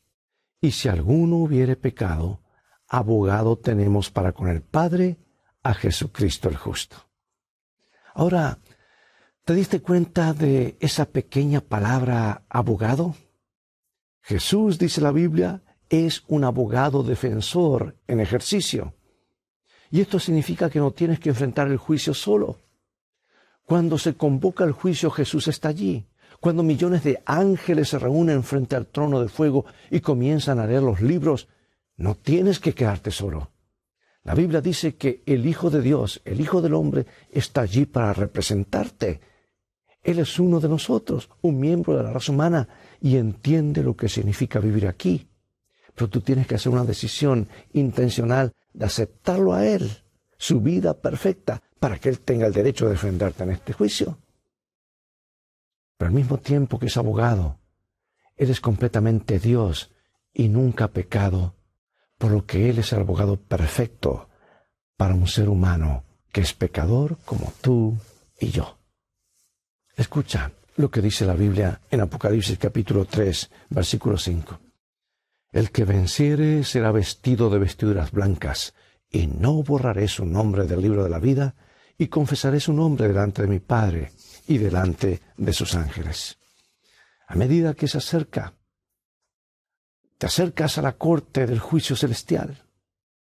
Y 0.61 0.73
si 0.73 0.88
alguno 0.88 1.37
hubiere 1.37 1.75
pecado, 1.76 2.41
abogado 2.87 3.57
tenemos 3.57 4.11
para 4.11 4.33
con 4.33 4.49
el 4.49 4.61
Padre 4.61 5.17
a 5.62 5.73
Jesucristo 5.73 6.49
el 6.50 6.57
justo. 6.57 6.97
Ahora, 8.15 8.59
¿te 9.45 9.55
diste 9.55 9.81
cuenta 9.81 10.35
de 10.35 10.76
esa 10.81 11.07
pequeña 11.07 11.62
palabra 11.62 12.45
abogado? 12.49 13.15
Jesús, 14.23 14.79
dice 14.79 15.00
la 15.00 15.12
Biblia, 15.12 15.62
es 15.88 16.25
un 16.28 16.45
abogado 16.45 17.02
defensor 17.02 17.97
en 18.07 18.21
ejercicio. 18.21 18.95
Y 19.90 20.00
esto 20.00 20.19
significa 20.19 20.69
que 20.69 20.81
no 20.81 20.90
tienes 20.90 21.21
que 21.21 21.31
enfrentar 21.31 21.69
el 21.69 21.76
juicio 21.76 22.12
solo. 22.12 22.59
Cuando 23.64 23.99
se 23.99 24.14
convoca 24.14 24.64
el 24.64 24.73
juicio, 24.73 25.11
Jesús 25.11 25.49
está 25.49 25.69
allí. 25.69 26.07
Cuando 26.40 26.62
millones 26.62 27.02
de 27.02 27.23
ángeles 27.25 27.88
se 27.88 27.99
reúnen 27.99 28.43
frente 28.43 28.76
al 28.76 28.87
trono 28.87 29.21
de 29.21 29.28
fuego 29.28 29.64
y 29.90 30.00
comienzan 30.00 30.59
a 30.59 30.66
leer 30.66 30.83
los 30.83 31.00
libros, 31.00 31.49
no 31.97 32.14
tienes 32.14 32.61
que 32.61 32.75
quedarte 32.75 33.11
solo. 33.11 33.50
La 34.23 34.35
Biblia 34.35 34.61
dice 34.61 34.97
que 34.97 35.23
el 35.25 35.47
Hijo 35.47 35.71
de 35.71 35.81
Dios, 35.81 36.21
el 36.25 36.40
Hijo 36.40 36.61
del 36.61 36.75
Hombre, 36.75 37.07
está 37.31 37.62
allí 37.62 37.87
para 37.87 38.12
representarte. 38.12 39.21
Él 40.02 40.19
es 40.19 40.38
uno 40.38 40.61
de 40.61 40.69
nosotros, 40.69 41.31
un 41.43 41.59
miembro 41.59 41.97
de 41.97 42.02
la 42.02 42.12
raza 42.12 42.33
humana, 42.33 42.69
y 43.00 43.16
entiende 43.16 43.83
lo 43.83 43.97
que 43.97 44.09
significa 44.09 44.59
vivir 44.59 44.88
aquí. 44.88 45.28
Pero 45.97 46.11
tú 46.11 46.21
tienes 46.21 46.47
que 46.47 46.55
hacer 46.55 46.71
una 46.71 46.85
decisión 46.85 47.49
intencional 47.73 48.53
de 48.75 48.85
aceptarlo 48.85 49.55
a 49.55 49.67
Él, 49.67 49.91
su 50.37 50.61
vida 50.61 50.95
perfecta, 51.00 51.62
para 51.81 51.99
que 51.99 52.11
Él 52.11 52.21
tenga 52.21 52.47
el 52.47 52.53
derecho 52.53 52.85
de 52.85 52.93
defenderte 52.93 53.43
en 53.43 53.50
este 53.53 53.73
juicio. 53.73 54.19
Pero 55.97 56.09
al 56.09 56.15
mismo 56.15 56.38
tiempo 56.38 56.79
que 56.79 56.87
es 56.87 56.97
abogado, 56.99 57.59
eres 58.37 58.61
completamente 58.61 59.38
Dios 59.38 59.91
y 60.35 60.49
nunca 60.49 60.88
pecado, 60.88 61.55
por 62.19 62.31
lo 62.31 62.45
que 62.45 62.69
Él 62.69 62.79
es 62.79 62.93
el 62.93 63.00
abogado 63.00 63.41
perfecto 63.41 64.29
para 64.99 65.15
un 65.15 65.26
ser 65.26 65.49
humano 65.49 66.05
que 66.31 66.43
es 66.43 66.53
pecador 66.53 67.17
como 67.25 67.53
tú 67.62 67.97
y 68.38 68.50
yo. 68.50 68.76
Escucha 69.97 70.53
lo 70.76 70.91
que 70.91 71.00
dice 71.00 71.25
la 71.25 71.35
Biblia 71.35 71.81
en 71.91 72.03
Apocalipsis 72.03 72.59
capítulo 72.59 73.07
3, 73.07 73.50
versículo 73.71 74.19
5. 74.19 74.65
El 75.56 75.70
que 75.70 75.86
venciere 75.86 76.64
será 76.64 76.92
vestido 76.92 77.48
de 77.48 77.58
vestiduras 77.58 78.12
blancas, 78.12 78.75
y 79.08 79.26
no 79.26 79.62
borraré 79.62 80.06
su 80.06 80.26
nombre 80.26 80.66
del 80.66 80.82
libro 80.82 81.02
de 81.02 81.08
la 81.08 81.18
vida, 81.18 81.54
y 81.96 82.08
confesaré 82.08 82.60
su 82.60 82.75
nombre 82.75 83.08
delante 83.08 83.40
de 83.40 83.48
mi 83.48 83.58
Padre 83.58 84.12
y 84.46 84.58
delante 84.58 85.22
de 85.34 85.52
sus 85.54 85.75
ángeles. 85.75 86.36
A 87.26 87.36
medida 87.36 87.72
que 87.72 87.88
se 87.88 87.96
acerca, 87.96 88.52
te 90.18 90.26
acercas 90.26 90.76
a 90.76 90.82
la 90.82 90.98
corte 90.98 91.46
del 91.46 91.58
juicio 91.58 91.96
celestial. 91.96 92.66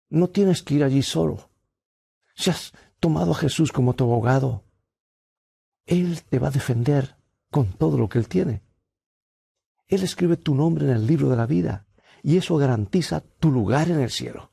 No 0.08 0.30
tienes 0.30 0.62
que 0.62 0.74
ir 0.74 0.84
allí 0.84 1.02
solo. 1.02 1.50
Si 2.36 2.48
has 2.48 2.72
tomado 3.00 3.32
a 3.32 3.38
Jesús 3.38 3.72
como 3.72 3.94
tu 3.94 4.04
abogado, 4.04 4.62
Él 5.84 6.22
te 6.22 6.38
va 6.38 6.46
a 6.46 6.52
defender 6.52 7.16
con 7.50 7.72
todo 7.72 7.98
lo 7.98 8.08
que 8.08 8.20
Él 8.20 8.28
tiene. 8.28 8.62
Él 9.88 10.04
escribe 10.04 10.36
tu 10.36 10.54
nombre 10.54 10.84
en 10.84 10.92
el 10.92 11.08
libro 11.08 11.28
de 11.28 11.36
la 11.36 11.46
vida 11.46 11.88
y 12.22 12.36
eso 12.36 12.56
garantiza 12.56 13.22
tu 13.38 13.50
lugar 13.50 13.90
en 13.90 14.00
el 14.00 14.10
cielo. 14.10 14.50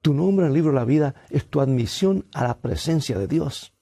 Tu 0.00 0.12
nombre 0.12 0.44
en 0.44 0.50
el 0.50 0.54
libro 0.54 0.72
de 0.72 0.76
la 0.76 0.84
vida 0.84 1.14
es 1.30 1.48
tu 1.48 1.60
admisión 1.60 2.26
a 2.34 2.44
la 2.44 2.58
presencia 2.58 3.18
de 3.18 3.26
Dios. 3.26 3.72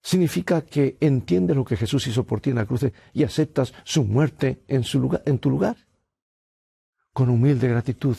Significa 0.00 0.62
que 0.62 0.96
entiendes 1.00 1.56
lo 1.56 1.64
que 1.64 1.76
Jesús 1.76 2.06
hizo 2.06 2.24
por 2.24 2.40
ti 2.40 2.50
en 2.50 2.56
la 2.56 2.66
cruz 2.66 2.86
y 3.12 3.24
aceptas 3.24 3.74
su 3.84 4.04
muerte 4.04 4.62
en, 4.68 4.82
tu 5.38 5.50
lugar. 5.50 5.76
Con 7.12 7.30
humilde 7.30 7.68
gratitud 7.68 8.16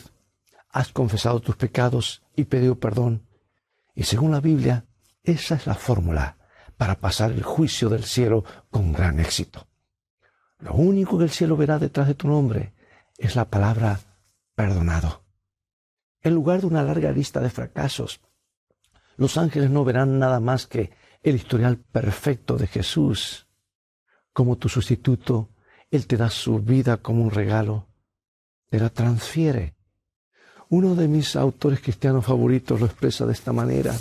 has 0.68 0.92
confesado 0.92 1.40
tus 1.40 1.56
pecados 1.56 2.22
y 2.36 2.44
pedido 2.44 2.78
perdón. 2.78 3.26
Y 3.94 4.02
según 4.02 4.30
la 4.30 4.40
Biblia, 4.40 4.84
esa 5.24 5.54
es 5.54 5.66
la 5.66 5.74
fórmula 5.74 6.36
para 6.76 7.00
pasar 7.00 7.32
el 7.32 7.42
juicio 7.42 7.88
del 7.88 8.04
cielo 8.04 8.44
con 8.70 8.92
gran 8.92 9.20
éxito. 9.20 9.66
Lo 10.58 10.74
único 10.74 11.16
que 11.16 11.24
el 11.24 11.30
cielo 11.30 11.56
verá 11.56 11.78
detrás 11.78 12.06
de 12.08 12.14
tu 12.14 12.28
nombre 12.28 12.74
es 13.20 13.36
la 13.36 13.48
palabra 13.48 14.00
perdonado. 14.54 15.22
En 16.22 16.34
lugar 16.34 16.60
de 16.60 16.66
una 16.66 16.82
larga 16.82 17.12
lista 17.12 17.40
de 17.40 17.50
fracasos, 17.50 18.20
los 19.16 19.36
ángeles 19.36 19.70
no 19.70 19.84
verán 19.84 20.18
nada 20.18 20.40
más 20.40 20.66
que 20.66 20.90
el 21.22 21.36
historial 21.36 21.76
perfecto 21.78 22.56
de 22.56 22.66
Jesús. 22.66 23.46
Como 24.32 24.56
tu 24.56 24.68
sustituto, 24.68 25.50
Él 25.90 26.06
te 26.06 26.16
da 26.16 26.30
su 26.30 26.60
vida 26.60 26.96
como 26.96 27.22
un 27.22 27.30
regalo, 27.30 27.88
te 28.70 28.80
la 28.80 28.88
transfiere. 28.88 29.74
Uno 30.70 30.94
de 30.94 31.08
mis 31.08 31.36
autores 31.36 31.80
cristianos 31.80 32.24
favoritos 32.24 32.80
lo 32.80 32.86
expresa 32.86 33.26
de 33.26 33.32
esta 33.32 33.52
manera 33.52 33.94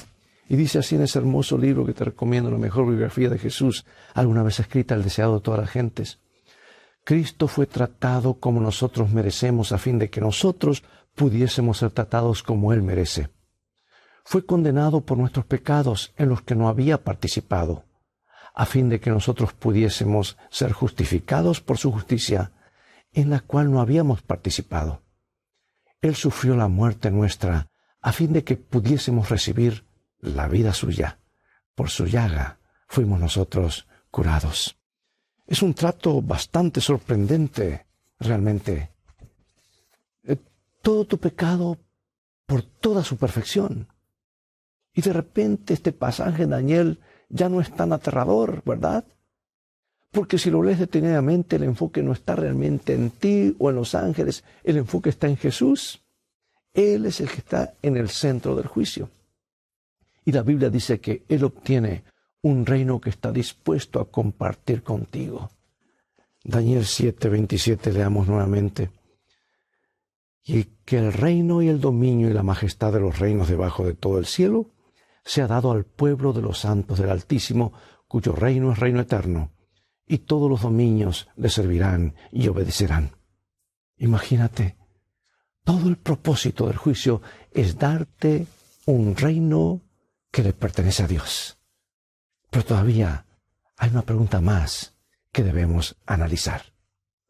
y 0.47 0.55
dice 0.55 0.79
así 0.79 0.95
en 0.95 1.03
ese 1.03 1.19
hermoso 1.19 1.57
libro 1.57 1.85
que 1.85 1.93
te 1.93 2.05
recomiendo, 2.05 2.49
la 2.49 2.57
mejor 2.57 2.87
biografía 2.87 3.29
de 3.29 3.37
Jesús, 3.37 3.85
alguna 4.13 4.43
vez 4.43 4.59
escrita, 4.59 4.95
el 4.95 5.03
deseado 5.03 5.35
de 5.35 5.41
todas 5.41 5.59
las 5.59 5.69
gentes. 5.69 6.19
Cristo 7.09 7.47
fue 7.47 7.65
tratado 7.65 8.35
como 8.35 8.61
nosotros 8.61 9.09
merecemos 9.09 9.71
a 9.71 9.79
fin 9.79 9.97
de 9.97 10.11
que 10.11 10.21
nosotros 10.21 10.83
pudiésemos 11.15 11.79
ser 11.79 11.89
tratados 11.89 12.43
como 12.43 12.71
Él 12.71 12.83
merece. 12.83 13.31
Fue 14.23 14.45
condenado 14.45 15.01
por 15.01 15.17
nuestros 15.17 15.43
pecados 15.47 16.13
en 16.17 16.29
los 16.29 16.43
que 16.43 16.53
no 16.53 16.69
había 16.69 17.03
participado, 17.03 17.83
a 18.53 18.67
fin 18.67 18.89
de 18.89 18.99
que 18.99 19.09
nosotros 19.09 19.53
pudiésemos 19.53 20.37
ser 20.51 20.71
justificados 20.71 21.61
por 21.61 21.79
su 21.79 21.91
justicia, 21.91 22.51
en 23.11 23.31
la 23.31 23.39
cual 23.39 23.71
no 23.71 23.81
habíamos 23.81 24.21
participado. 24.21 25.01
Él 26.01 26.13
sufrió 26.13 26.55
la 26.55 26.67
muerte 26.67 27.09
nuestra, 27.09 27.71
a 28.01 28.11
fin 28.11 28.33
de 28.33 28.43
que 28.43 28.55
pudiésemos 28.55 29.29
recibir 29.29 29.83
la 30.19 30.47
vida 30.47 30.75
suya. 30.75 31.17
Por 31.73 31.89
su 31.89 32.05
llaga 32.05 32.59
fuimos 32.87 33.19
nosotros 33.19 33.87
curados. 34.11 34.78
Es 35.49 35.63
un 35.63 35.73
trato 35.73 36.21
bastante 36.21 36.79
sorprendente, 36.79 37.87
realmente. 38.19 38.91
Eh, 40.23 40.37
todo 40.83 41.05
tu 41.05 41.17
pecado 41.17 41.75
por 42.45 42.61
toda 42.61 43.03
su 43.03 43.17
perfección. 43.17 43.87
Y 44.93 45.01
de 45.01 45.11
repente 45.11 45.73
este 45.73 45.91
pasaje 45.91 46.45
de 46.45 46.51
Daniel 46.51 46.99
ya 47.29 47.49
no 47.49 47.61
es 47.61 47.71
tan 47.75 47.93
aterrador, 47.93 48.61
¿verdad? 48.63 49.03
Porque 50.11 50.37
si 50.37 50.51
lo 50.51 50.61
lees 50.61 50.77
detenidamente, 50.77 51.55
el 51.55 51.63
enfoque 51.63 52.03
no 52.03 52.11
está 52.11 52.35
realmente 52.35 52.93
en 52.93 53.09
ti 53.09 53.55
o 53.57 53.71
en 53.71 53.75
los 53.77 53.95
ángeles, 53.95 54.43
el 54.63 54.77
enfoque 54.77 55.09
está 55.09 55.27
en 55.27 55.37
Jesús. 55.37 56.03
Él 56.75 57.07
es 57.07 57.21
el 57.21 57.27
que 57.27 57.37
está 57.37 57.73
en 57.81 57.97
el 57.97 58.09
centro 58.09 58.55
del 58.55 58.67
juicio. 58.67 59.09
Y 60.25 60.31
la 60.31 60.43
Biblia 60.43 60.69
dice 60.69 60.99
que 60.99 61.23
Él 61.27 61.43
obtiene 61.43 62.03
un 62.41 62.65
reino 62.65 63.01
que 63.01 63.09
está 63.09 63.31
dispuesto 63.31 63.99
a 63.99 64.09
compartir 64.09 64.83
contigo. 64.83 65.51
Daniel 66.43 66.85
7, 66.85 67.29
27 67.29 67.91
leamos 67.93 68.27
nuevamente. 68.27 68.91
Y 70.43 70.63
que 70.85 70.97
el 70.97 71.13
reino 71.13 71.61
y 71.61 71.67
el 71.67 71.81
dominio 71.81 72.29
y 72.29 72.33
la 72.33 72.43
majestad 72.43 72.93
de 72.93 73.01
los 73.01 73.19
reinos 73.19 73.49
debajo 73.49 73.85
de 73.85 73.93
todo 73.93 74.17
el 74.17 74.25
cielo 74.25 74.71
sea 75.23 75.47
dado 75.47 75.71
al 75.71 75.85
pueblo 75.85 76.33
de 76.33 76.41
los 76.41 76.59
santos 76.59 76.97
del 76.97 77.09
Altísimo, 77.09 77.73
cuyo 78.07 78.33
reino 78.33 78.71
es 78.71 78.79
reino 78.79 78.99
eterno, 79.01 79.51
y 80.07 80.19
todos 80.19 80.49
los 80.49 80.61
dominios 80.61 81.27
le 81.35 81.49
servirán 81.49 82.15
y 82.31 82.47
obedecerán. 82.47 83.11
Imagínate, 83.97 84.77
todo 85.63 85.87
el 85.87 85.97
propósito 85.97 86.65
del 86.65 86.77
juicio 86.77 87.21
es 87.51 87.77
darte 87.77 88.47
un 88.85 89.15
reino 89.15 89.81
que 90.31 90.41
le 90.41 90.53
pertenece 90.53 91.03
a 91.03 91.07
Dios. 91.07 91.58
Pero 92.49 92.65
todavía 92.65 93.25
hay 93.77 93.89
una 93.91 94.01
pregunta 94.01 94.41
más 94.41 94.95
que 95.31 95.43
debemos 95.43 95.95
analizar. 96.05 96.61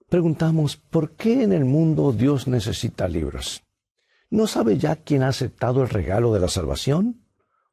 Preguntamos, 0.09 0.77
¿por 0.77 1.11
qué 1.11 1.43
en 1.43 1.53
el 1.53 1.65
mundo 1.65 2.11
Dios 2.11 2.47
necesita 2.47 3.07
libros? 3.07 3.63
¿No 4.31 4.47
sabe 4.47 4.77
ya 4.77 4.95
quién 4.95 5.23
ha 5.23 5.29
aceptado 5.29 5.83
el 5.83 5.89
regalo 5.89 6.33
de 6.33 6.39
la 6.39 6.47
salvación? 6.47 7.25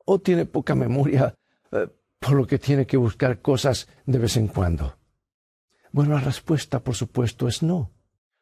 ¿O 0.05 0.21
tiene 0.21 0.47
poca 0.47 0.75
memoria 0.75 1.35
eh, 1.73 1.89
por 2.19 2.33
lo 2.33 2.47
que 2.47 2.59
tiene 2.59 2.87
que 2.87 2.97
buscar 2.97 3.41
cosas 3.41 3.89
de 4.07 4.19
vez 4.19 4.37
en 4.37 4.49
cuando? 4.49 4.97
Bueno, 5.93 6.15
la 6.15 6.21
respuesta, 6.21 6.81
por 6.81 6.95
supuesto, 6.95 7.49
es 7.49 7.63
no. 7.63 7.91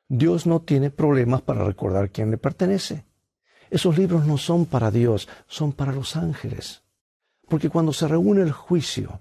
Dios 0.08 0.46
no 0.46 0.62
tiene 0.62 0.90
problemas 0.90 1.42
para 1.42 1.64
recordar 1.64 2.10
quién 2.10 2.30
le 2.30 2.38
pertenece. 2.38 3.04
Esos 3.70 3.98
libros 3.98 4.26
no 4.26 4.38
son 4.38 4.66
para 4.66 4.90
Dios, 4.90 5.28
son 5.46 5.72
para 5.72 5.92
los 5.92 6.16
ángeles. 6.16 6.83
Porque 7.48 7.70
cuando 7.70 7.92
se 7.92 8.08
reúne 8.08 8.42
el 8.42 8.52
juicio, 8.52 9.20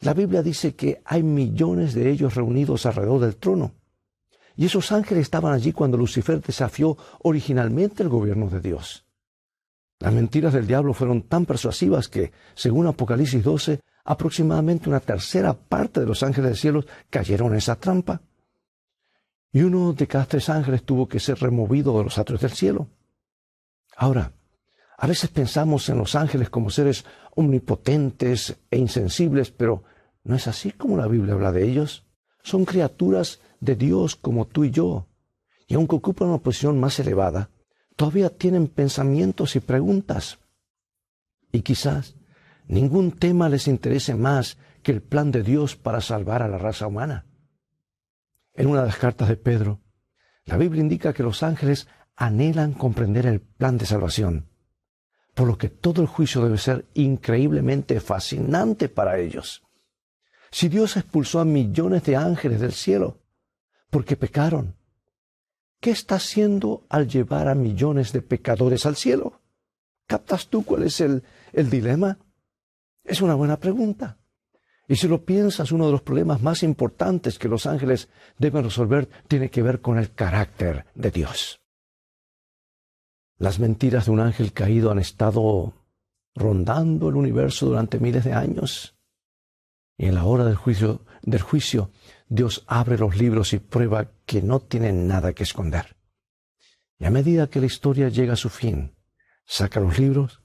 la 0.00 0.14
Biblia 0.14 0.42
dice 0.42 0.74
que 0.74 1.00
hay 1.04 1.22
millones 1.22 1.94
de 1.94 2.10
ellos 2.10 2.34
reunidos 2.34 2.86
alrededor 2.86 3.20
del 3.20 3.36
trono. 3.36 3.72
Y 4.56 4.66
esos 4.66 4.92
ángeles 4.92 5.22
estaban 5.22 5.52
allí 5.52 5.72
cuando 5.72 5.96
Lucifer 5.96 6.40
desafió 6.40 6.96
originalmente 7.22 8.02
el 8.02 8.08
gobierno 8.08 8.48
de 8.48 8.60
Dios. 8.60 9.04
Las 10.00 10.12
mentiras 10.12 10.52
del 10.52 10.66
diablo 10.66 10.94
fueron 10.94 11.22
tan 11.22 11.44
persuasivas 11.44 12.08
que, 12.08 12.32
según 12.54 12.86
Apocalipsis 12.86 13.42
12, 13.42 13.80
aproximadamente 14.04 14.88
una 14.88 15.00
tercera 15.00 15.54
parte 15.54 16.00
de 16.00 16.06
los 16.06 16.22
ángeles 16.22 16.50
del 16.50 16.56
cielo 16.56 16.84
cayeron 17.10 17.52
en 17.52 17.58
esa 17.58 17.76
trampa. 17.76 18.20
Y 19.52 19.62
uno 19.62 19.92
de 19.92 20.06
cada 20.06 20.26
tres 20.26 20.48
ángeles 20.48 20.84
tuvo 20.84 21.08
que 21.08 21.18
ser 21.18 21.38
removido 21.40 21.96
de 21.98 22.04
los 22.04 22.18
atrios 22.18 22.40
del 22.40 22.52
cielo. 22.52 22.88
Ahora, 23.96 24.32
a 25.00 25.06
veces 25.06 25.30
pensamos 25.30 25.88
en 25.88 25.98
los 25.98 26.16
ángeles 26.16 26.50
como 26.50 26.70
seres 26.70 27.04
omnipotentes 27.36 28.56
e 28.68 28.78
insensibles, 28.78 29.52
pero 29.52 29.84
no 30.24 30.34
es 30.34 30.48
así 30.48 30.72
como 30.72 30.96
la 30.96 31.06
Biblia 31.06 31.34
habla 31.34 31.52
de 31.52 31.64
ellos. 31.64 32.04
Son 32.42 32.64
criaturas 32.64 33.40
de 33.60 33.76
Dios 33.76 34.16
como 34.16 34.48
tú 34.48 34.64
y 34.64 34.72
yo. 34.72 35.06
Y 35.68 35.74
aunque 35.74 35.94
ocupan 35.94 36.28
una 36.28 36.38
posición 36.38 36.80
más 36.80 36.98
elevada, 36.98 37.50
todavía 37.94 38.28
tienen 38.28 38.66
pensamientos 38.66 39.54
y 39.54 39.60
preguntas. 39.60 40.40
Y 41.52 41.60
quizás 41.60 42.16
ningún 42.66 43.12
tema 43.12 43.48
les 43.48 43.68
interese 43.68 44.16
más 44.16 44.58
que 44.82 44.90
el 44.90 45.00
plan 45.00 45.30
de 45.30 45.44
Dios 45.44 45.76
para 45.76 46.00
salvar 46.00 46.42
a 46.42 46.48
la 46.48 46.58
raza 46.58 46.88
humana. 46.88 47.24
En 48.52 48.66
una 48.66 48.80
de 48.80 48.88
las 48.88 48.96
cartas 48.96 49.28
de 49.28 49.36
Pedro, 49.36 49.80
la 50.44 50.56
Biblia 50.56 50.82
indica 50.82 51.12
que 51.12 51.22
los 51.22 51.44
ángeles 51.44 51.86
anhelan 52.16 52.72
comprender 52.72 53.26
el 53.26 53.40
plan 53.40 53.78
de 53.78 53.86
salvación 53.86 54.47
por 55.38 55.46
lo 55.46 55.56
que 55.56 55.68
todo 55.68 56.02
el 56.02 56.08
juicio 56.08 56.42
debe 56.42 56.58
ser 56.58 56.84
increíblemente 56.94 58.00
fascinante 58.00 58.88
para 58.88 59.20
ellos. 59.20 59.62
Si 60.50 60.68
Dios 60.68 60.96
expulsó 60.96 61.38
a 61.38 61.44
millones 61.44 62.02
de 62.02 62.16
ángeles 62.16 62.60
del 62.60 62.72
cielo, 62.72 63.20
porque 63.88 64.16
pecaron. 64.16 64.74
¿Qué 65.78 65.92
está 65.92 66.16
haciendo 66.16 66.84
al 66.88 67.06
llevar 67.06 67.46
a 67.46 67.54
millones 67.54 68.12
de 68.12 68.20
pecadores 68.20 68.84
al 68.84 68.96
cielo? 68.96 69.40
¿Captas 70.08 70.48
tú 70.48 70.64
cuál 70.64 70.82
es 70.82 71.00
el, 71.00 71.22
el 71.52 71.70
dilema? 71.70 72.18
Es 73.04 73.22
una 73.22 73.36
buena 73.36 73.60
pregunta. 73.60 74.18
Y 74.88 74.96
si 74.96 75.06
lo 75.06 75.24
piensas, 75.24 75.70
uno 75.70 75.86
de 75.86 75.92
los 75.92 76.02
problemas 76.02 76.42
más 76.42 76.64
importantes 76.64 77.38
que 77.38 77.46
los 77.46 77.64
ángeles 77.64 78.08
deben 78.38 78.64
resolver 78.64 79.08
tiene 79.28 79.50
que 79.50 79.62
ver 79.62 79.80
con 79.80 79.98
el 79.98 80.10
carácter 80.10 80.86
de 80.96 81.12
Dios. 81.12 81.57
Las 83.38 83.60
mentiras 83.60 84.06
de 84.06 84.10
un 84.10 84.20
ángel 84.20 84.52
caído 84.52 84.90
han 84.90 84.98
estado 84.98 85.72
rondando 86.34 87.08
el 87.08 87.16
universo 87.16 87.66
durante 87.66 88.00
miles 88.00 88.24
de 88.24 88.32
años. 88.32 88.96
Y 89.96 90.06
en 90.06 90.14
la 90.16 90.24
hora 90.24 90.44
del 90.44 90.56
juicio, 90.56 91.90
Dios 92.28 92.64
abre 92.66 92.98
los 92.98 93.16
libros 93.16 93.52
y 93.52 93.58
prueba 93.58 94.10
que 94.26 94.42
no 94.42 94.60
tienen 94.60 95.06
nada 95.06 95.32
que 95.32 95.44
esconder. 95.44 95.96
Y 96.98 97.04
a 97.04 97.10
medida 97.10 97.48
que 97.48 97.60
la 97.60 97.66
historia 97.66 98.08
llega 98.08 98.32
a 98.32 98.36
su 98.36 98.48
fin, 98.48 98.96
saca 99.44 99.80
los 99.80 99.98
libros 99.98 100.42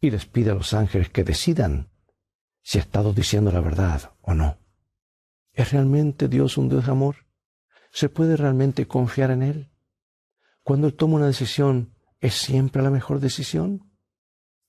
y 0.00 0.10
les 0.10 0.24
pide 0.26 0.50
a 0.50 0.54
los 0.54 0.72
ángeles 0.72 1.10
que 1.10 1.24
decidan 1.24 1.90
si 2.62 2.78
ha 2.78 2.82
estado 2.82 3.12
diciendo 3.12 3.50
la 3.50 3.60
verdad 3.60 4.12
o 4.20 4.34
no. 4.34 4.58
¿Es 5.52 5.72
realmente 5.72 6.28
Dios 6.28 6.56
un 6.56 6.68
Dios 6.68 6.86
de 6.86 6.92
amor? 6.92 7.26
¿Se 7.90 8.08
puede 8.08 8.36
realmente 8.36 8.86
confiar 8.86 9.32
en 9.32 9.42
Él? 9.42 9.70
Cuando 10.62 10.86
Él 10.86 10.94
toma 10.94 11.16
una 11.16 11.26
decisión, 11.26 11.94
¿es 12.20 12.34
siempre 12.34 12.82
la 12.82 12.90
mejor 12.90 13.20
decisión? 13.20 13.90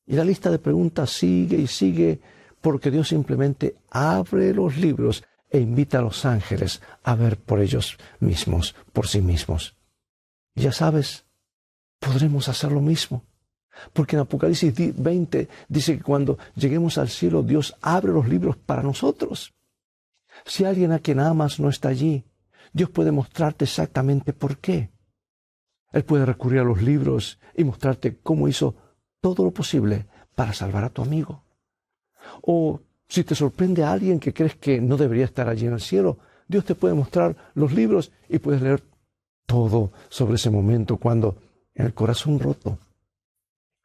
Y 0.06 0.16
la 0.16 0.24
lista 0.24 0.50
de 0.50 0.60
preguntas 0.60 1.10
sigue 1.10 1.58
y 1.58 1.68
sigue 1.68 2.20
porque 2.62 2.92
Dios 2.92 3.10
simplemente 3.10 3.76
abre 3.90 4.54
los 4.54 4.78
libros 4.78 5.24
e 5.50 5.60
invita 5.60 6.00
a 6.00 6.02
los 6.02 6.26
ángeles 6.26 6.82
a 7.04 7.16
ver 7.16 7.38
por 7.38 7.60
ellos 7.60 7.98
mismos, 8.20 8.76
por 8.94 9.08
sí 9.08 9.22
mismos. 9.22 9.76
Y 10.56 10.62
ya 10.62 10.72
sabes, 10.72 11.26
podremos 12.00 12.48
hacer 12.48 12.72
lo 12.72 12.82
mismo. 12.82 13.24
Porque 13.94 14.16
en 14.16 14.22
Apocalipsis 14.22 14.74
20 15.02 15.48
dice 15.68 15.98
que 15.98 16.04
cuando 16.04 16.38
lleguemos 16.56 16.98
al 16.98 17.10
cielo, 17.10 17.42
Dios 17.42 17.76
abre 17.82 18.12
los 18.12 18.28
libros 18.28 18.58
para 18.58 18.84
nosotros. 18.84 19.54
Si 20.46 20.66
alguien 20.66 20.92
a 20.92 21.00
quien 21.00 21.20
amas 21.20 21.60
no 21.60 21.70
está 21.70 21.90
allí, 21.90 22.24
Dios 22.74 22.90
puede 22.90 23.12
mostrarte 23.12 23.66
exactamente 23.66 24.34
por 24.34 24.58
qué. 24.58 24.90
Él 25.92 26.04
puede 26.04 26.26
recurrir 26.26 26.60
a 26.60 26.64
los 26.64 26.82
libros 26.82 27.40
y 27.56 27.64
mostrarte 27.64 28.18
cómo 28.18 28.48
hizo 28.48 28.76
todo 29.20 29.44
lo 29.44 29.52
posible 29.52 30.08
para 30.36 30.54
salvar 30.54 30.84
a 30.84 30.90
tu 30.90 31.02
amigo. 31.02 31.44
O 32.42 32.80
si 33.08 33.24
te 33.24 33.36
sorprende 33.36 33.84
a 33.84 33.92
alguien 33.92 34.20
que 34.20 34.34
crees 34.34 34.56
que 34.56 34.80
no 34.80 34.98
debería 34.98 35.26
estar 35.26 35.50
allí 35.50 35.68
en 35.68 35.74
el 35.74 35.82
cielo, 35.82 36.18
Dios 36.48 36.66
te 36.66 36.76
puede 36.76 36.94
mostrar 36.94 37.36
los 37.54 37.74
libros 37.74 38.12
y 38.30 38.40
puedes 38.40 38.62
leer 38.62 38.84
todo 39.46 39.92
sobre 40.10 40.36
ese 40.36 40.50
momento 40.50 40.98
cuando 40.98 41.38
en 41.76 41.86
el 41.86 41.94
corazón 41.94 42.40
roto 42.40 42.78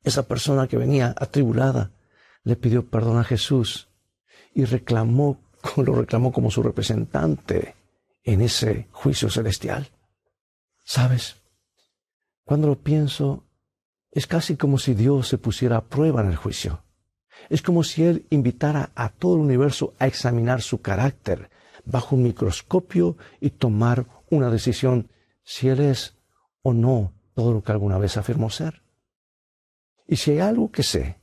esa 0.02 0.28
persona 0.28 0.68
que 0.68 0.76
venía 0.76 1.14
atribulada 1.18 1.90
le 2.44 2.54
pidió 2.54 2.86
perdón 2.86 3.18
a 3.18 3.24
Jesús 3.24 3.88
y 4.54 4.64
reclamó, 4.64 5.40
lo 5.76 5.96
reclamó 5.96 6.32
como 6.32 6.50
su 6.50 6.62
representante 6.62 7.74
en 8.22 8.40
ese 8.40 8.86
juicio 8.92 9.28
celestial. 9.28 9.88
¿Sabes? 10.84 11.36
Cuando 12.46 12.68
lo 12.68 12.78
pienso, 12.78 13.44
es 14.12 14.28
casi 14.28 14.56
como 14.56 14.78
si 14.78 14.94
Dios 14.94 15.26
se 15.26 15.36
pusiera 15.36 15.78
a 15.78 15.84
prueba 15.84 16.20
en 16.20 16.28
el 16.28 16.36
juicio. 16.36 16.84
Es 17.50 17.60
como 17.60 17.82
si 17.82 18.04
Él 18.04 18.24
invitara 18.30 18.92
a 18.94 19.08
todo 19.08 19.34
el 19.34 19.40
universo 19.40 19.94
a 19.98 20.06
examinar 20.06 20.62
su 20.62 20.80
carácter 20.80 21.50
bajo 21.84 22.14
un 22.14 22.22
microscopio 22.22 23.16
y 23.40 23.50
tomar 23.50 24.06
una 24.30 24.48
decisión 24.48 25.10
si 25.42 25.68
Él 25.68 25.80
es 25.80 26.18
o 26.62 26.72
no 26.72 27.12
todo 27.34 27.52
lo 27.52 27.64
que 27.64 27.72
alguna 27.72 27.98
vez 27.98 28.16
afirmó 28.16 28.48
ser. 28.48 28.80
Y 30.06 30.14
si 30.14 30.30
hay 30.30 30.38
algo 30.38 30.70
que 30.70 30.84
sé, 30.84 31.18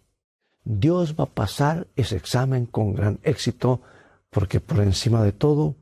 Dios 0.65 1.15
va 1.17 1.23
a 1.23 1.33
pasar 1.33 1.87
ese 1.95 2.17
examen 2.17 2.65
con 2.65 2.95
gran 2.95 3.21
éxito 3.23 3.81
porque 4.29 4.59
por 4.59 4.81
encima 4.81 5.23
de 5.23 5.31
todo, 5.31 5.77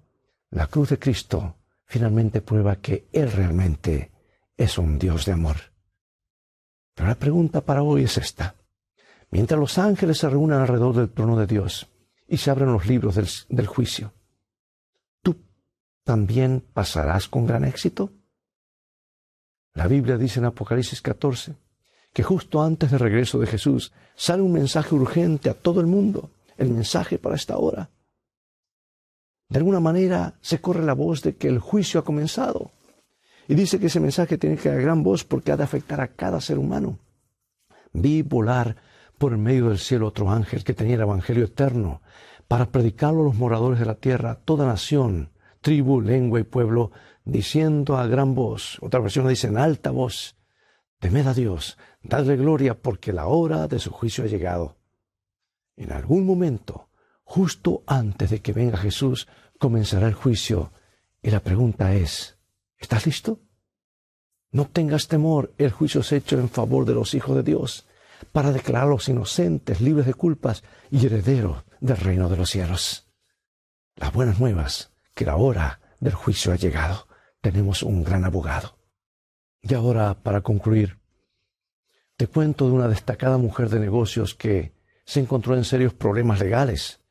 la 0.51 0.67
cruz 0.67 0.89
de 0.89 0.99
Cristo 0.99 1.56
finalmente 1.86 2.41
prueba 2.41 2.75
que 2.75 3.08
Él 3.12 3.32
realmente 3.32 4.11
es 4.63 4.78
un 4.78 5.00
Dios 5.00 5.26
de 5.26 5.32
amor. 5.32 5.58
Pero 6.93 7.08
la 7.08 7.15
pregunta 7.15 7.62
para 7.62 7.84
hoy 7.84 8.04
es 8.04 8.17
esta. 8.17 8.56
Mientras 9.32 9.60
los 9.60 9.78
ángeles 9.78 10.19
se 10.19 10.30
reúnen 10.30 10.60
alrededor 10.60 10.95
del 10.95 11.10
trono 11.10 11.38
de 11.38 11.47
Dios 11.47 11.88
y 12.28 12.38
se 12.38 12.52
abren 12.52 12.71
los 12.71 12.86
libros 12.86 13.15
del, 13.15 13.28
del 13.50 13.65
juicio, 13.65 14.13
¿tú 15.21 15.36
también 16.04 16.63
pasarás 16.74 17.28
con 17.28 17.47
gran 17.47 17.63
éxito? 17.63 18.12
La 19.74 19.88
Biblia 19.88 20.17
dice 20.17 20.39
en 20.39 20.45
Apocalipsis 20.45 21.02
14, 21.02 21.56
que 22.13 22.24
justo 22.24 22.62
antes 22.62 22.91
del 22.91 23.00
regreso 23.00 23.39
de 23.39 23.47
Jesús 23.47 23.93
sale 24.15 24.43
un 24.43 24.52
mensaje 24.52 24.93
urgente 24.93 25.50
a 25.50 25.54
todo 25.54 25.80
el 25.80 25.88
mundo, 25.88 26.30
el 26.58 26.69
mensaje 26.69 27.17
para 27.17 27.36
esta 27.36 27.58
hora. 27.58 27.89
De 29.47 29.58
alguna 29.58 29.80
manera 29.80 30.36
se 30.41 30.62
corre 30.62 30.84
la 30.84 30.93
voz 30.93 31.24
de 31.24 31.36
que 31.36 31.47
el 31.47 31.60
juicio 31.60 32.00
ha 32.00 32.04
comenzado. 32.04 32.71
Y 33.52 33.56
dice 33.56 33.82
que 33.82 33.88
ese 33.88 34.00
mensaje 34.00 34.38
tiene 34.38 34.56
que 34.56 34.70
dar 34.70 34.82
gran 34.82 35.04
voz 35.04 35.26
porque 35.26 35.52
ha 35.52 35.58
de 35.58 35.64
afectar 35.64 36.00
a 36.00 36.08
cada 36.08 36.40
ser 36.40 36.58
humano. 36.58 37.00
Vi 37.92 38.22
volar 38.22 38.78
por 39.18 39.34
el 39.34 39.40
medio 39.40 39.68
del 39.68 39.78
cielo 39.78 40.08
otro 40.08 40.32
ángel 40.32 40.64
que 40.64 40.74
tenía 40.74 40.96
el 40.96 41.02
Evangelio 41.02 41.44
eterno 41.44 42.02
para 42.48 42.72
predicarlo 42.72 43.24
a 43.24 43.26
los 43.26 43.36
moradores 43.36 43.78
de 43.78 43.86
la 43.86 43.96
tierra, 43.96 44.40
toda 44.46 44.66
nación, 44.66 45.32
tribu, 45.60 46.00
lengua 46.00 46.40
y 46.40 46.44
pueblo, 46.44 46.92
diciendo 47.26 47.98
a 47.98 48.08
gran 48.08 48.36
voz, 48.36 48.78
otra 48.80 49.02
versión 49.02 49.28
dice 49.28 49.48
en 49.48 49.58
alta 49.58 49.92
voz, 49.92 50.38
temed 51.00 51.28
a 51.28 51.34
Dios, 51.34 51.78
Dadle 52.02 52.38
gloria 52.38 52.80
porque 52.80 53.12
la 53.12 53.28
hora 53.28 53.68
de 53.68 53.80
su 53.80 53.92
juicio 53.92 54.24
ha 54.24 54.28
llegado. 54.28 54.78
En 55.76 55.92
algún 55.92 56.26
momento, 56.26 56.88
justo 57.26 57.84
antes 57.86 58.30
de 58.30 58.40
que 58.40 58.54
venga 58.54 58.78
Jesús, 58.78 59.28
comenzará 59.60 60.08
el 60.08 60.14
juicio. 60.14 60.72
Y 61.22 61.32
la 61.32 61.42
pregunta 61.42 61.94
es, 61.94 62.38
¿estás 62.82 63.06
listo? 63.06 63.39
No 64.52 64.67
tengas 64.67 65.08
temor, 65.08 65.54
el 65.58 65.72
juicio 65.72 66.02
es 66.02 66.12
hecho 66.12 66.38
en 66.38 66.50
favor 66.50 66.84
de 66.84 66.94
los 66.94 67.13
hijos 67.13 67.36
de 67.38 67.44
Dios, 67.44 67.88
para 68.34 68.52
declararlos 68.52 69.08
inocentes, 69.08 69.80
libres 69.80 70.06
de 70.06 70.13
culpas 70.13 70.63
y 70.89 71.06
herederos 71.06 71.63
del 71.80 71.98
reino 71.98 72.28
de 72.28 72.38
los 72.38 72.50
cielos. 72.50 73.08
Las 73.96 74.12
buenas 74.12 74.39
nuevas, 74.39 74.91
que 75.13 75.26
la 75.26 75.38
hora 75.38 75.80
del 76.00 76.13
juicio 76.13 76.52
ha 76.52 76.58
llegado. 76.58 77.08
Tenemos 77.39 77.82
un 77.82 78.04
gran 78.04 78.26
abogado. 78.26 78.78
Y 79.62 79.74
ahora, 79.74 80.15
para 80.22 80.41
concluir, 80.41 81.00
te 82.17 82.28
cuento 82.28 82.67
de 82.67 82.74
una 82.74 82.88
destacada 82.88 83.38
mujer 83.38 83.70
de 83.70 83.80
negocios 83.80 84.36
que 84.36 84.76
se 85.06 85.20
encontró 85.20 85.56
en 85.56 85.63
serios 85.63 85.94
problemas 85.94 86.39
legales 86.39 87.02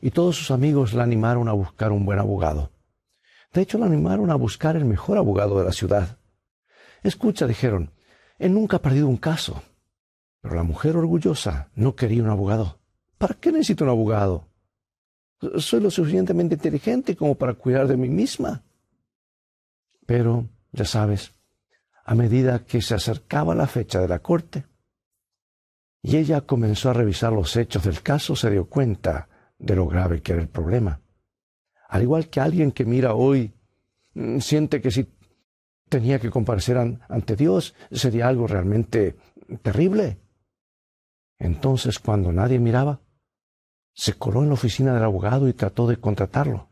y 0.00 0.10
todos 0.10 0.36
sus 0.36 0.50
amigos 0.50 0.92
la 0.92 1.02
animaron 1.02 1.48
a 1.48 1.52
buscar 1.52 1.92
un 1.92 2.04
buen 2.04 2.18
abogado. 2.18 2.72
De 3.52 3.62
hecho, 3.62 3.78
la 3.78 3.86
animaron 3.86 4.30
a 4.30 4.36
buscar 4.36 4.76
el 4.76 4.84
mejor 4.84 5.18
abogado 5.18 5.58
de 5.58 5.64
la 5.64 5.72
ciudad. 5.72 6.18
Escucha, 7.02 7.46
dijeron, 7.46 7.92
él 8.38 8.54
nunca 8.54 8.76
ha 8.76 8.82
perdido 8.82 9.08
un 9.08 9.16
caso. 9.16 9.62
Pero 10.40 10.54
la 10.54 10.62
mujer 10.62 10.96
orgullosa 10.96 11.68
no 11.74 11.94
quería 11.94 12.22
un 12.22 12.30
abogado. 12.30 12.80
¿Para 13.18 13.34
qué 13.34 13.52
necesito 13.52 13.84
un 13.84 13.90
abogado? 13.90 14.48
Soy 15.58 15.80
lo 15.80 15.90
suficientemente 15.90 16.54
inteligente 16.54 17.16
como 17.16 17.34
para 17.34 17.54
cuidar 17.54 17.88
de 17.88 17.96
mí 17.96 18.08
misma. 18.08 18.62
Pero, 20.06 20.48
ya 20.72 20.84
sabes, 20.84 21.32
a 22.04 22.14
medida 22.14 22.64
que 22.64 22.82
se 22.82 22.94
acercaba 22.94 23.54
la 23.54 23.66
fecha 23.66 24.00
de 24.00 24.08
la 24.08 24.20
corte, 24.20 24.66
y 26.02 26.16
ella 26.16 26.40
comenzó 26.42 26.90
a 26.90 26.94
revisar 26.94 27.32
los 27.32 27.56
hechos 27.56 27.84
del 27.84 28.02
caso, 28.02 28.34
se 28.34 28.50
dio 28.50 28.66
cuenta 28.68 29.28
de 29.58 29.76
lo 29.76 29.86
grave 29.86 30.22
que 30.22 30.32
era 30.32 30.40
el 30.40 30.48
problema. 30.48 31.00
Al 31.90 32.02
igual 32.02 32.28
que 32.28 32.40
alguien 32.40 32.72
que 32.72 32.84
mira 32.84 33.14
hoy, 33.14 33.52
mm, 34.14 34.38
siente 34.38 34.80
que 34.80 34.90
si 34.90 35.06
tenía 35.88 36.18
que 36.18 36.30
comparecer 36.30 36.76
ante 36.78 37.36
Dios 37.36 37.74
sería 37.90 38.28
algo 38.28 38.46
realmente 38.46 39.16
terrible. 39.62 40.20
Entonces, 41.38 41.98
cuando 41.98 42.32
nadie 42.32 42.58
miraba, 42.58 43.00
se 43.92 44.14
coló 44.14 44.42
en 44.42 44.48
la 44.48 44.54
oficina 44.54 44.94
del 44.94 45.02
abogado 45.02 45.48
y 45.48 45.52
trató 45.52 45.86
de 45.86 45.96
contratarlo. 45.96 46.70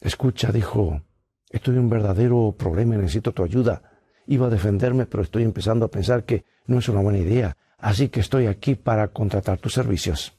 Escucha, 0.00 0.50
dijo, 0.50 1.02
estoy 1.48 1.74
en 1.74 1.80
un 1.82 1.90
verdadero 1.90 2.54
problema 2.58 2.96
y 2.96 2.98
necesito 2.98 3.32
tu 3.32 3.44
ayuda 3.44 3.94
iba 4.26 4.46
a 4.46 4.50
defenderme, 4.50 5.06
pero 5.06 5.22
estoy 5.22 5.42
empezando 5.42 5.84
a 5.86 5.90
pensar 5.90 6.24
que 6.24 6.44
no 6.66 6.78
es 6.78 6.88
una 6.88 7.00
buena 7.00 7.18
idea, 7.18 7.56
así 7.78 8.08
que 8.08 8.20
estoy 8.20 8.46
aquí 8.46 8.74
para 8.74 9.08
contratar 9.08 9.58
tus 9.58 9.74
servicios. 9.74 10.36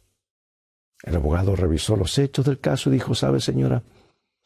El 1.03 1.15
abogado 1.15 1.55
revisó 1.55 1.95
los 1.95 2.17
hechos 2.17 2.45
del 2.45 2.59
caso 2.59 2.89
y 2.89 2.93
dijo, 2.93 3.13
sabe 3.15 3.39
señora, 3.39 3.83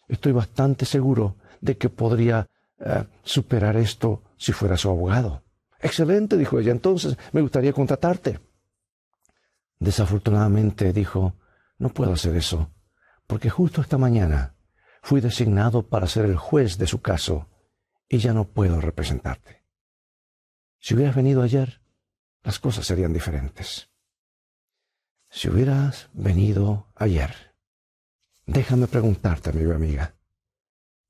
estoy 0.07 0.31
bastante 0.31 0.85
seguro 0.85 1.35
de 1.61 1.77
que 1.77 1.89
podría 1.89 2.47
eh, 2.79 3.05
superar 3.23 3.77
esto 3.77 4.23
si 4.37 4.51
fuera 4.51 4.77
su 4.77 4.89
abogado. 4.89 5.43
Excelente, 5.79 6.37
dijo 6.37 6.59
ella, 6.59 6.71
entonces 6.71 7.17
me 7.31 7.41
gustaría 7.41 7.73
contratarte. 7.73 8.39
Desafortunadamente, 9.79 10.91
dijo, 10.91 11.35
no 11.77 11.89
puedo 11.89 12.13
hacer 12.13 12.35
eso, 12.35 12.73
porque 13.27 13.49
justo 13.49 13.81
esta 13.81 13.97
mañana 13.97 14.55
fui 15.01 15.21
designado 15.21 15.87
para 15.87 16.07
ser 16.07 16.25
el 16.25 16.35
juez 16.35 16.77
de 16.77 16.87
su 16.87 17.01
caso 17.01 17.47
y 18.09 18.17
ya 18.17 18.33
no 18.33 18.45
puedo 18.45 18.81
representarte. 18.81 19.63
Si 20.79 20.95
hubieras 20.95 21.15
venido 21.15 21.41
ayer, 21.41 21.81
las 22.43 22.59
cosas 22.59 22.85
serían 22.85 23.13
diferentes. 23.13 23.89
Si 25.31 25.47
hubieras 25.47 26.09
venido 26.13 26.87
ayer, 26.95 27.55
déjame 28.47 28.87
preguntarte, 28.87 29.51
amigo 29.51 29.73
amiga, 29.73 30.15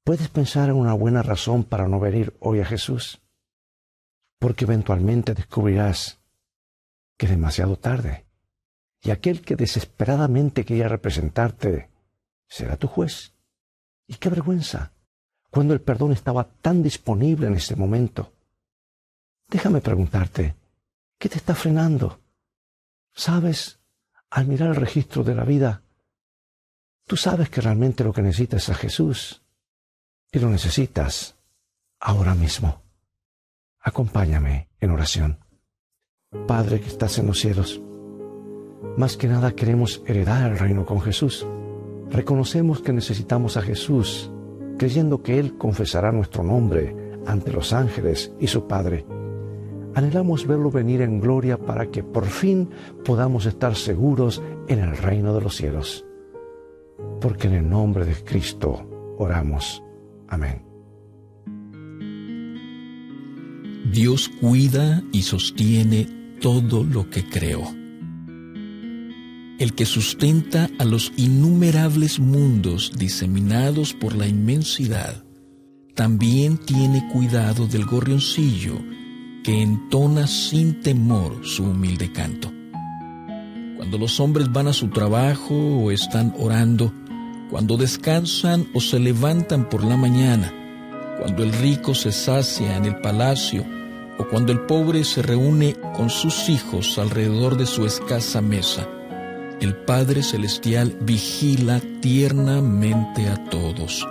¿puedes 0.04 0.28
pensar 0.28 0.70
en 0.70 0.76
una 0.76 0.94
buena 0.94 1.24
razón 1.24 1.64
para 1.64 1.88
no 1.88 2.02
venir 2.02 2.36
hoy 2.42 2.60
a 2.60 2.66
Jesús? 2.66 3.22
Porque 4.38 4.66
eventualmente 4.66 5.34
descubrirás 5.34 6.20
que 7.18 7.28
es 7.28 7.32
demasiado 7.32 7.78
tarde 7.78 8.26
y 9.02 9.12
aquel 9.12 9.42
que 9.42 9.56
desesperadamente 9.56 10.66
quería 10.66 10.90
representarte 10.90 11.90
será 12.46 12.76
tu 12.76 12.88
juez. 12.88 13.34
Y 14.06 14.16
qué 14.16 14.30
vergüenza, 14.30 14.92
cuando 15.50 15.74
el 15.74 15.82
perdón 15.82 16.12
estaba 16.12 16.44
tan 16.44 16.84
disponible 16.84 17.48
en 17.48 17.54
ese 17.54 17.76
momento. 17.76 18.34
Déjame 19.48 19.80
preguntarte, 19.82 20.56
¿qué 21.18 21.30
te 21.30 21.38
está 21.38 21.56
frenando? 21.56 22.20
¿Sabes, 23.14 23.79
al 24.30 24.48
mirar 24.48 24.70
el 24.70 24.76
registro 24.76 25.24
de 25.24 25.36
la 25.36 25.44
vida, 25.44 25.82
tú 27.06 27.18
sabes 27.18 27.50
que 27.50 27.62
realmente 27.62 28.04
lo 28.04 28.14
que 28.14 28.22
necesitas 28.22 28.64
es 28.64 28.70
a 28.70 28.76
Jesús 28.76 29.42
y 30.32 30.40
lo 30.40 30.50
necesitas 30.50 31.36
ahora 32.00 32.36
mismo? 32.36 32.82
Acompáñame 33.82 34.70
en 34.80 34.92
oración. 34.92 35.40
Padre 36.48 36.80
que 36.80 36.88
estás 36.88 37.18
en 37.18 37.28
los 37.28 37.40
cielos, 37.40 37.82
más 38.98 39.18
que 39.18 39.28
nada 39.28 39.54
queremos 39.54 40.04
heredar 40.06 40.52
el 40.52 40.60
reino 40.60 40.86
con 40.86 41.02
Jesús. 41.02 41.48
Reconocemos 42.12 42.82
que 42.82 42.94
necesitamos 42.94 43.58
a 43.58 43.62
Jesús, 43.62 44.32
creyendo 44.78 45.24
que 45.24 45.40
Él 45.40 45.58
confesará 45.58 46.12
nuestro 46.12 46.44
nombre 46.44 46.96
ante 47.26 47.52
los 47.52 47.74
ángeles 47.74 48.32
y 48.40 48.48
su 48.48 48.68
Padre. 48.68 49.06
Anhelamos 50.00 50.48
verlo 50.48 50.72
venir 50.72 51.02
en 51.02 51.20
gloria 51.20 51.58
para 51.58 51.92
que 51.92 52.04
por 52.04 52.26
fin 52.26 52.70
podamos 53.04 53.46
estar 53.46 53.76
seguros 53.76 54.42
en 54.70 54.80
el 54.80 54.96
reino 54.96 55.34
de 55.34 55.42
los 55.42 55.58
cielos. 55.58 56.06
Porque 57.20 57.48
en 57.48 57.56
el 57.56 57.70
nombre 57.70 58.06
de 58.06 58.16
Cristo 58.24 59.16
oramos. 59.18 59.84
Amén. 60.30 60.64
Dios 63.92 64.32
cuida 64.40 65.04
y 65.12 65.24
sostiene 65.24 66.08
todo 66.40 66.86
lo 66.86 67.10
que 67.10 67.28
creó 67.28 67.62
el 69.60 69.74
que 69.74 69.86
sustenta 69.86 70.70
a 70.80 70.86
los 70.86 71.12
innumerables 71.18 72.22
mundos 72.22 72.94
diseminados 72.98 73.94
por 73.94 74.16
la 74.16 74.26
inmensidad, 74.26 75.26
también 75.94 76.58
tiene 76.58 77.06
cuidado 77.12 77.68
del 77.68 77.86
gorrioncillo 77.86 78.80
entona 79.50 80.28
sin 80.28 80.82
temor 80.82 81.46
su 81.46 81.64
humilde 81.64 82.12
canto. 82.12 82.52
Cuando 83.78 83.98
los 83.98 84.20
hombres 84.20 84.52
van 84.52 84.68
a 84.68 84.74
su 84.74 84.90
trabajo 84.90 85.56
o 85.56 85.92
están 85.92 86.34
orando, 86.38 86.94
cuando 87.50 87.78
descansan 87.78 88.68
o 88.74 88.82
se 88.82 89.00
levantan 89.00 89.68
por 89.70 89.84
la 89.84 89.98
mañana, 89.98 90.54
cuando 91.18 91.44
el 91.44 91.52
rico 91.54 91.96
se 91.96 92.12
sacia 92.12 92.78
en 92.78 92.86
el 92.86 92.98
palacio 93.02 93.66
o 94.18 94.28
cuando 94.28 94.52
el 94.52 94.62
pobre 94.62 95.04
se 95.04 95.22
reúne 95.22 95.76
con 95.96 96.10
sus 96.10 96.50
hijos 96.50 96.98
alrededor 96.98 97.58
de 97.58 97.66
su 97.66 97.86
escasa 97.86 98.42
mesa, 98.42 98.88
el 99.62 99.76
Padre 99.76 100.24
Celestial 100.24 100.96
vigila 101.02 101.82
tiernamente 102.02 103.28
a 103.28 103.44
todos. 103.46 104.06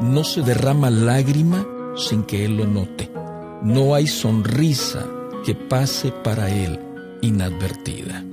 No 0.00 0.24
se 0.24 0.42
derrama 0.42 0.90
lágrima 0.90 1.66
sin 1.96 2.24
que 2.24 2.44
Él 2.44 2.56
lo 2.56 2.66
note. 2.66 3.21
No 3.64 3.94
hay 3.94 4.08
sonrisa 4.08 5.06
que 5.46 5.54
pase 5.54 6.10
para 6.10 6.50
Él 6.50 6.80
inadvertida. 7.20 8.24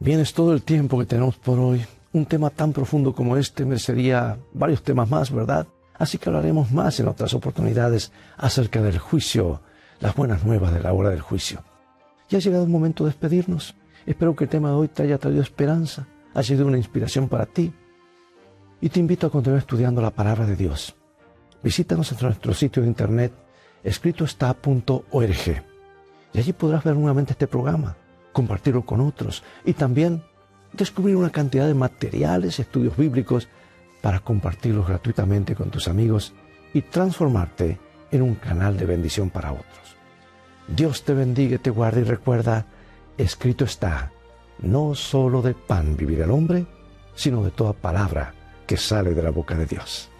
Bien, 0.00 0.20
es 0.20 0.32
todo 0.32 0.54
el 0.54 0.62
tiempo 0.62 0.98
que 0.98 1.04
tenemos 1.04 1.36
por 1.36 1.58
hoy. 1.58 1.84
Un 2.14 2.24
tema 2.24 2.48
tan 2.48 2.72
profundo 2.72 3.14
como 3.14 3.36
este 3.36 3.66
merecería 3.66 4.38
varios 4.54 4.82
temas 4.82 5.10
más, 5.10 5.30
¿verdad? 5.30 5.66
Así 5.98 6.16
que 6.16 6.30
hablaremos 6.30 6.72
más 6.72 6.98
en 7.00 7.08
otras 7.08 7.34
oportunidades 7.34 8.12
acerca 8.38 8.80
del 8.80 8.98
juicio, 8.98 9.60
las 10.00 10.14
buenas 10.14 10.42
nuevas 10.42 10.72
de 10.72 10.80
la 10.80 10.94
hora 10.94 11.10
del 11.10 11.20
juicio. 11.20 11.62
Ya 12.30 12.38
ha 12.38 12.40
llegado 12.40 12.64
el 12.64 12.70
momento 12.70 13.04
de 13.04 13.10
despedirnos. 13.10 13.74
Espero 14.06 14.34
que 14.34 14.44
el 14.44 14.50
tema 14.50 14.70
de 14.70 14.76
hoy 14.76 14.88
te 14.88 15.02
haya 15.02 15.18
traído 15.18 15.42
esperanza, 15.42 16.06
ha 16.32 16.42
sido 16.42 16.66
una 16.66 16.78
inspiración 16.78 17.28
para 17.28 17.44
ti. 17.44 17.74
Y 18.80 18.88
te 18.88 19.00
invito 19.00 19.26
a 19.26 19.30
continuar 19.30 19.60
estudiando 19.60 20.00
la 20.00 20.12
palabra 20.12 20.46
de 20.46 20.56
Dios. 20.56 20.96
Visítanos 21.64 22.12
en 22.12 22.18
nuestro 22.20 22.52
sitio 22.52 22.82
de 22.82 22.88
internet 22.88 23.32
escritoestá.org 23.82 25.62
y 26.34 26.38
allí 26.38 26.52
podrás 26.52 26.84
ver 26.84 26.94
nuevamente 26.94 27.32
este 27.32 27.46
programa, 27.46 27.96
compartirlo 28.34 28.84
con 28.84 29.00
otros 29.00 29.42
y 29.64 29.72
también 29.72 30.22
descubrir 30.74 31.16
una 31.16 31.30
cantidad 31.30 31.66
de 31.66 31.72
materiales, 31.72 32.58
estudios 32.58 32.94
bíblicos 32.98 33.48
para 34.02 34.20
compartirlos 34.20 34.86
gratuitamente 34.86 35.54
con 35.54 35.70
tus 35.70 35.88
amigos 35.88 36.34
y 36.74 36.82
transformarte 36.82 37.78
en 38.10 38.20
un 38.20 38.34
canal 38.34 38.76
de 38.76 38.84
bendición 38.84 39.30
para 39.30 39.52
otros. 39.52 39.96
Dios 40.68 41.02
te 41.02 41.14
bendiga 41.14 41.54
y 41.54 41.60
te 41.60 41.70
guarde 41.70 42.02
y 42.02 42.04
recuerda, 42.04 42.66
escrito 43.16 43.64
está, 43.64 44.12
no 44.58 44.94
solo 44.94 45.40
de 45.40 45.54
pan 45.54 45.96
vivirá 45.96 46.26
el 46.26 46.30
hombre, 46.30 46.66
sino 47.14 47.42
de 47.42 47.52
toda 47.52 47.72
palabra 47.72 48.34
que 48.66 48.76
sale 48.76 49.14
de 49.14 49.22
la 49.22 49.30
boca 49.30 49.54
de 49.54 49.64
Dios. 49.64 50.10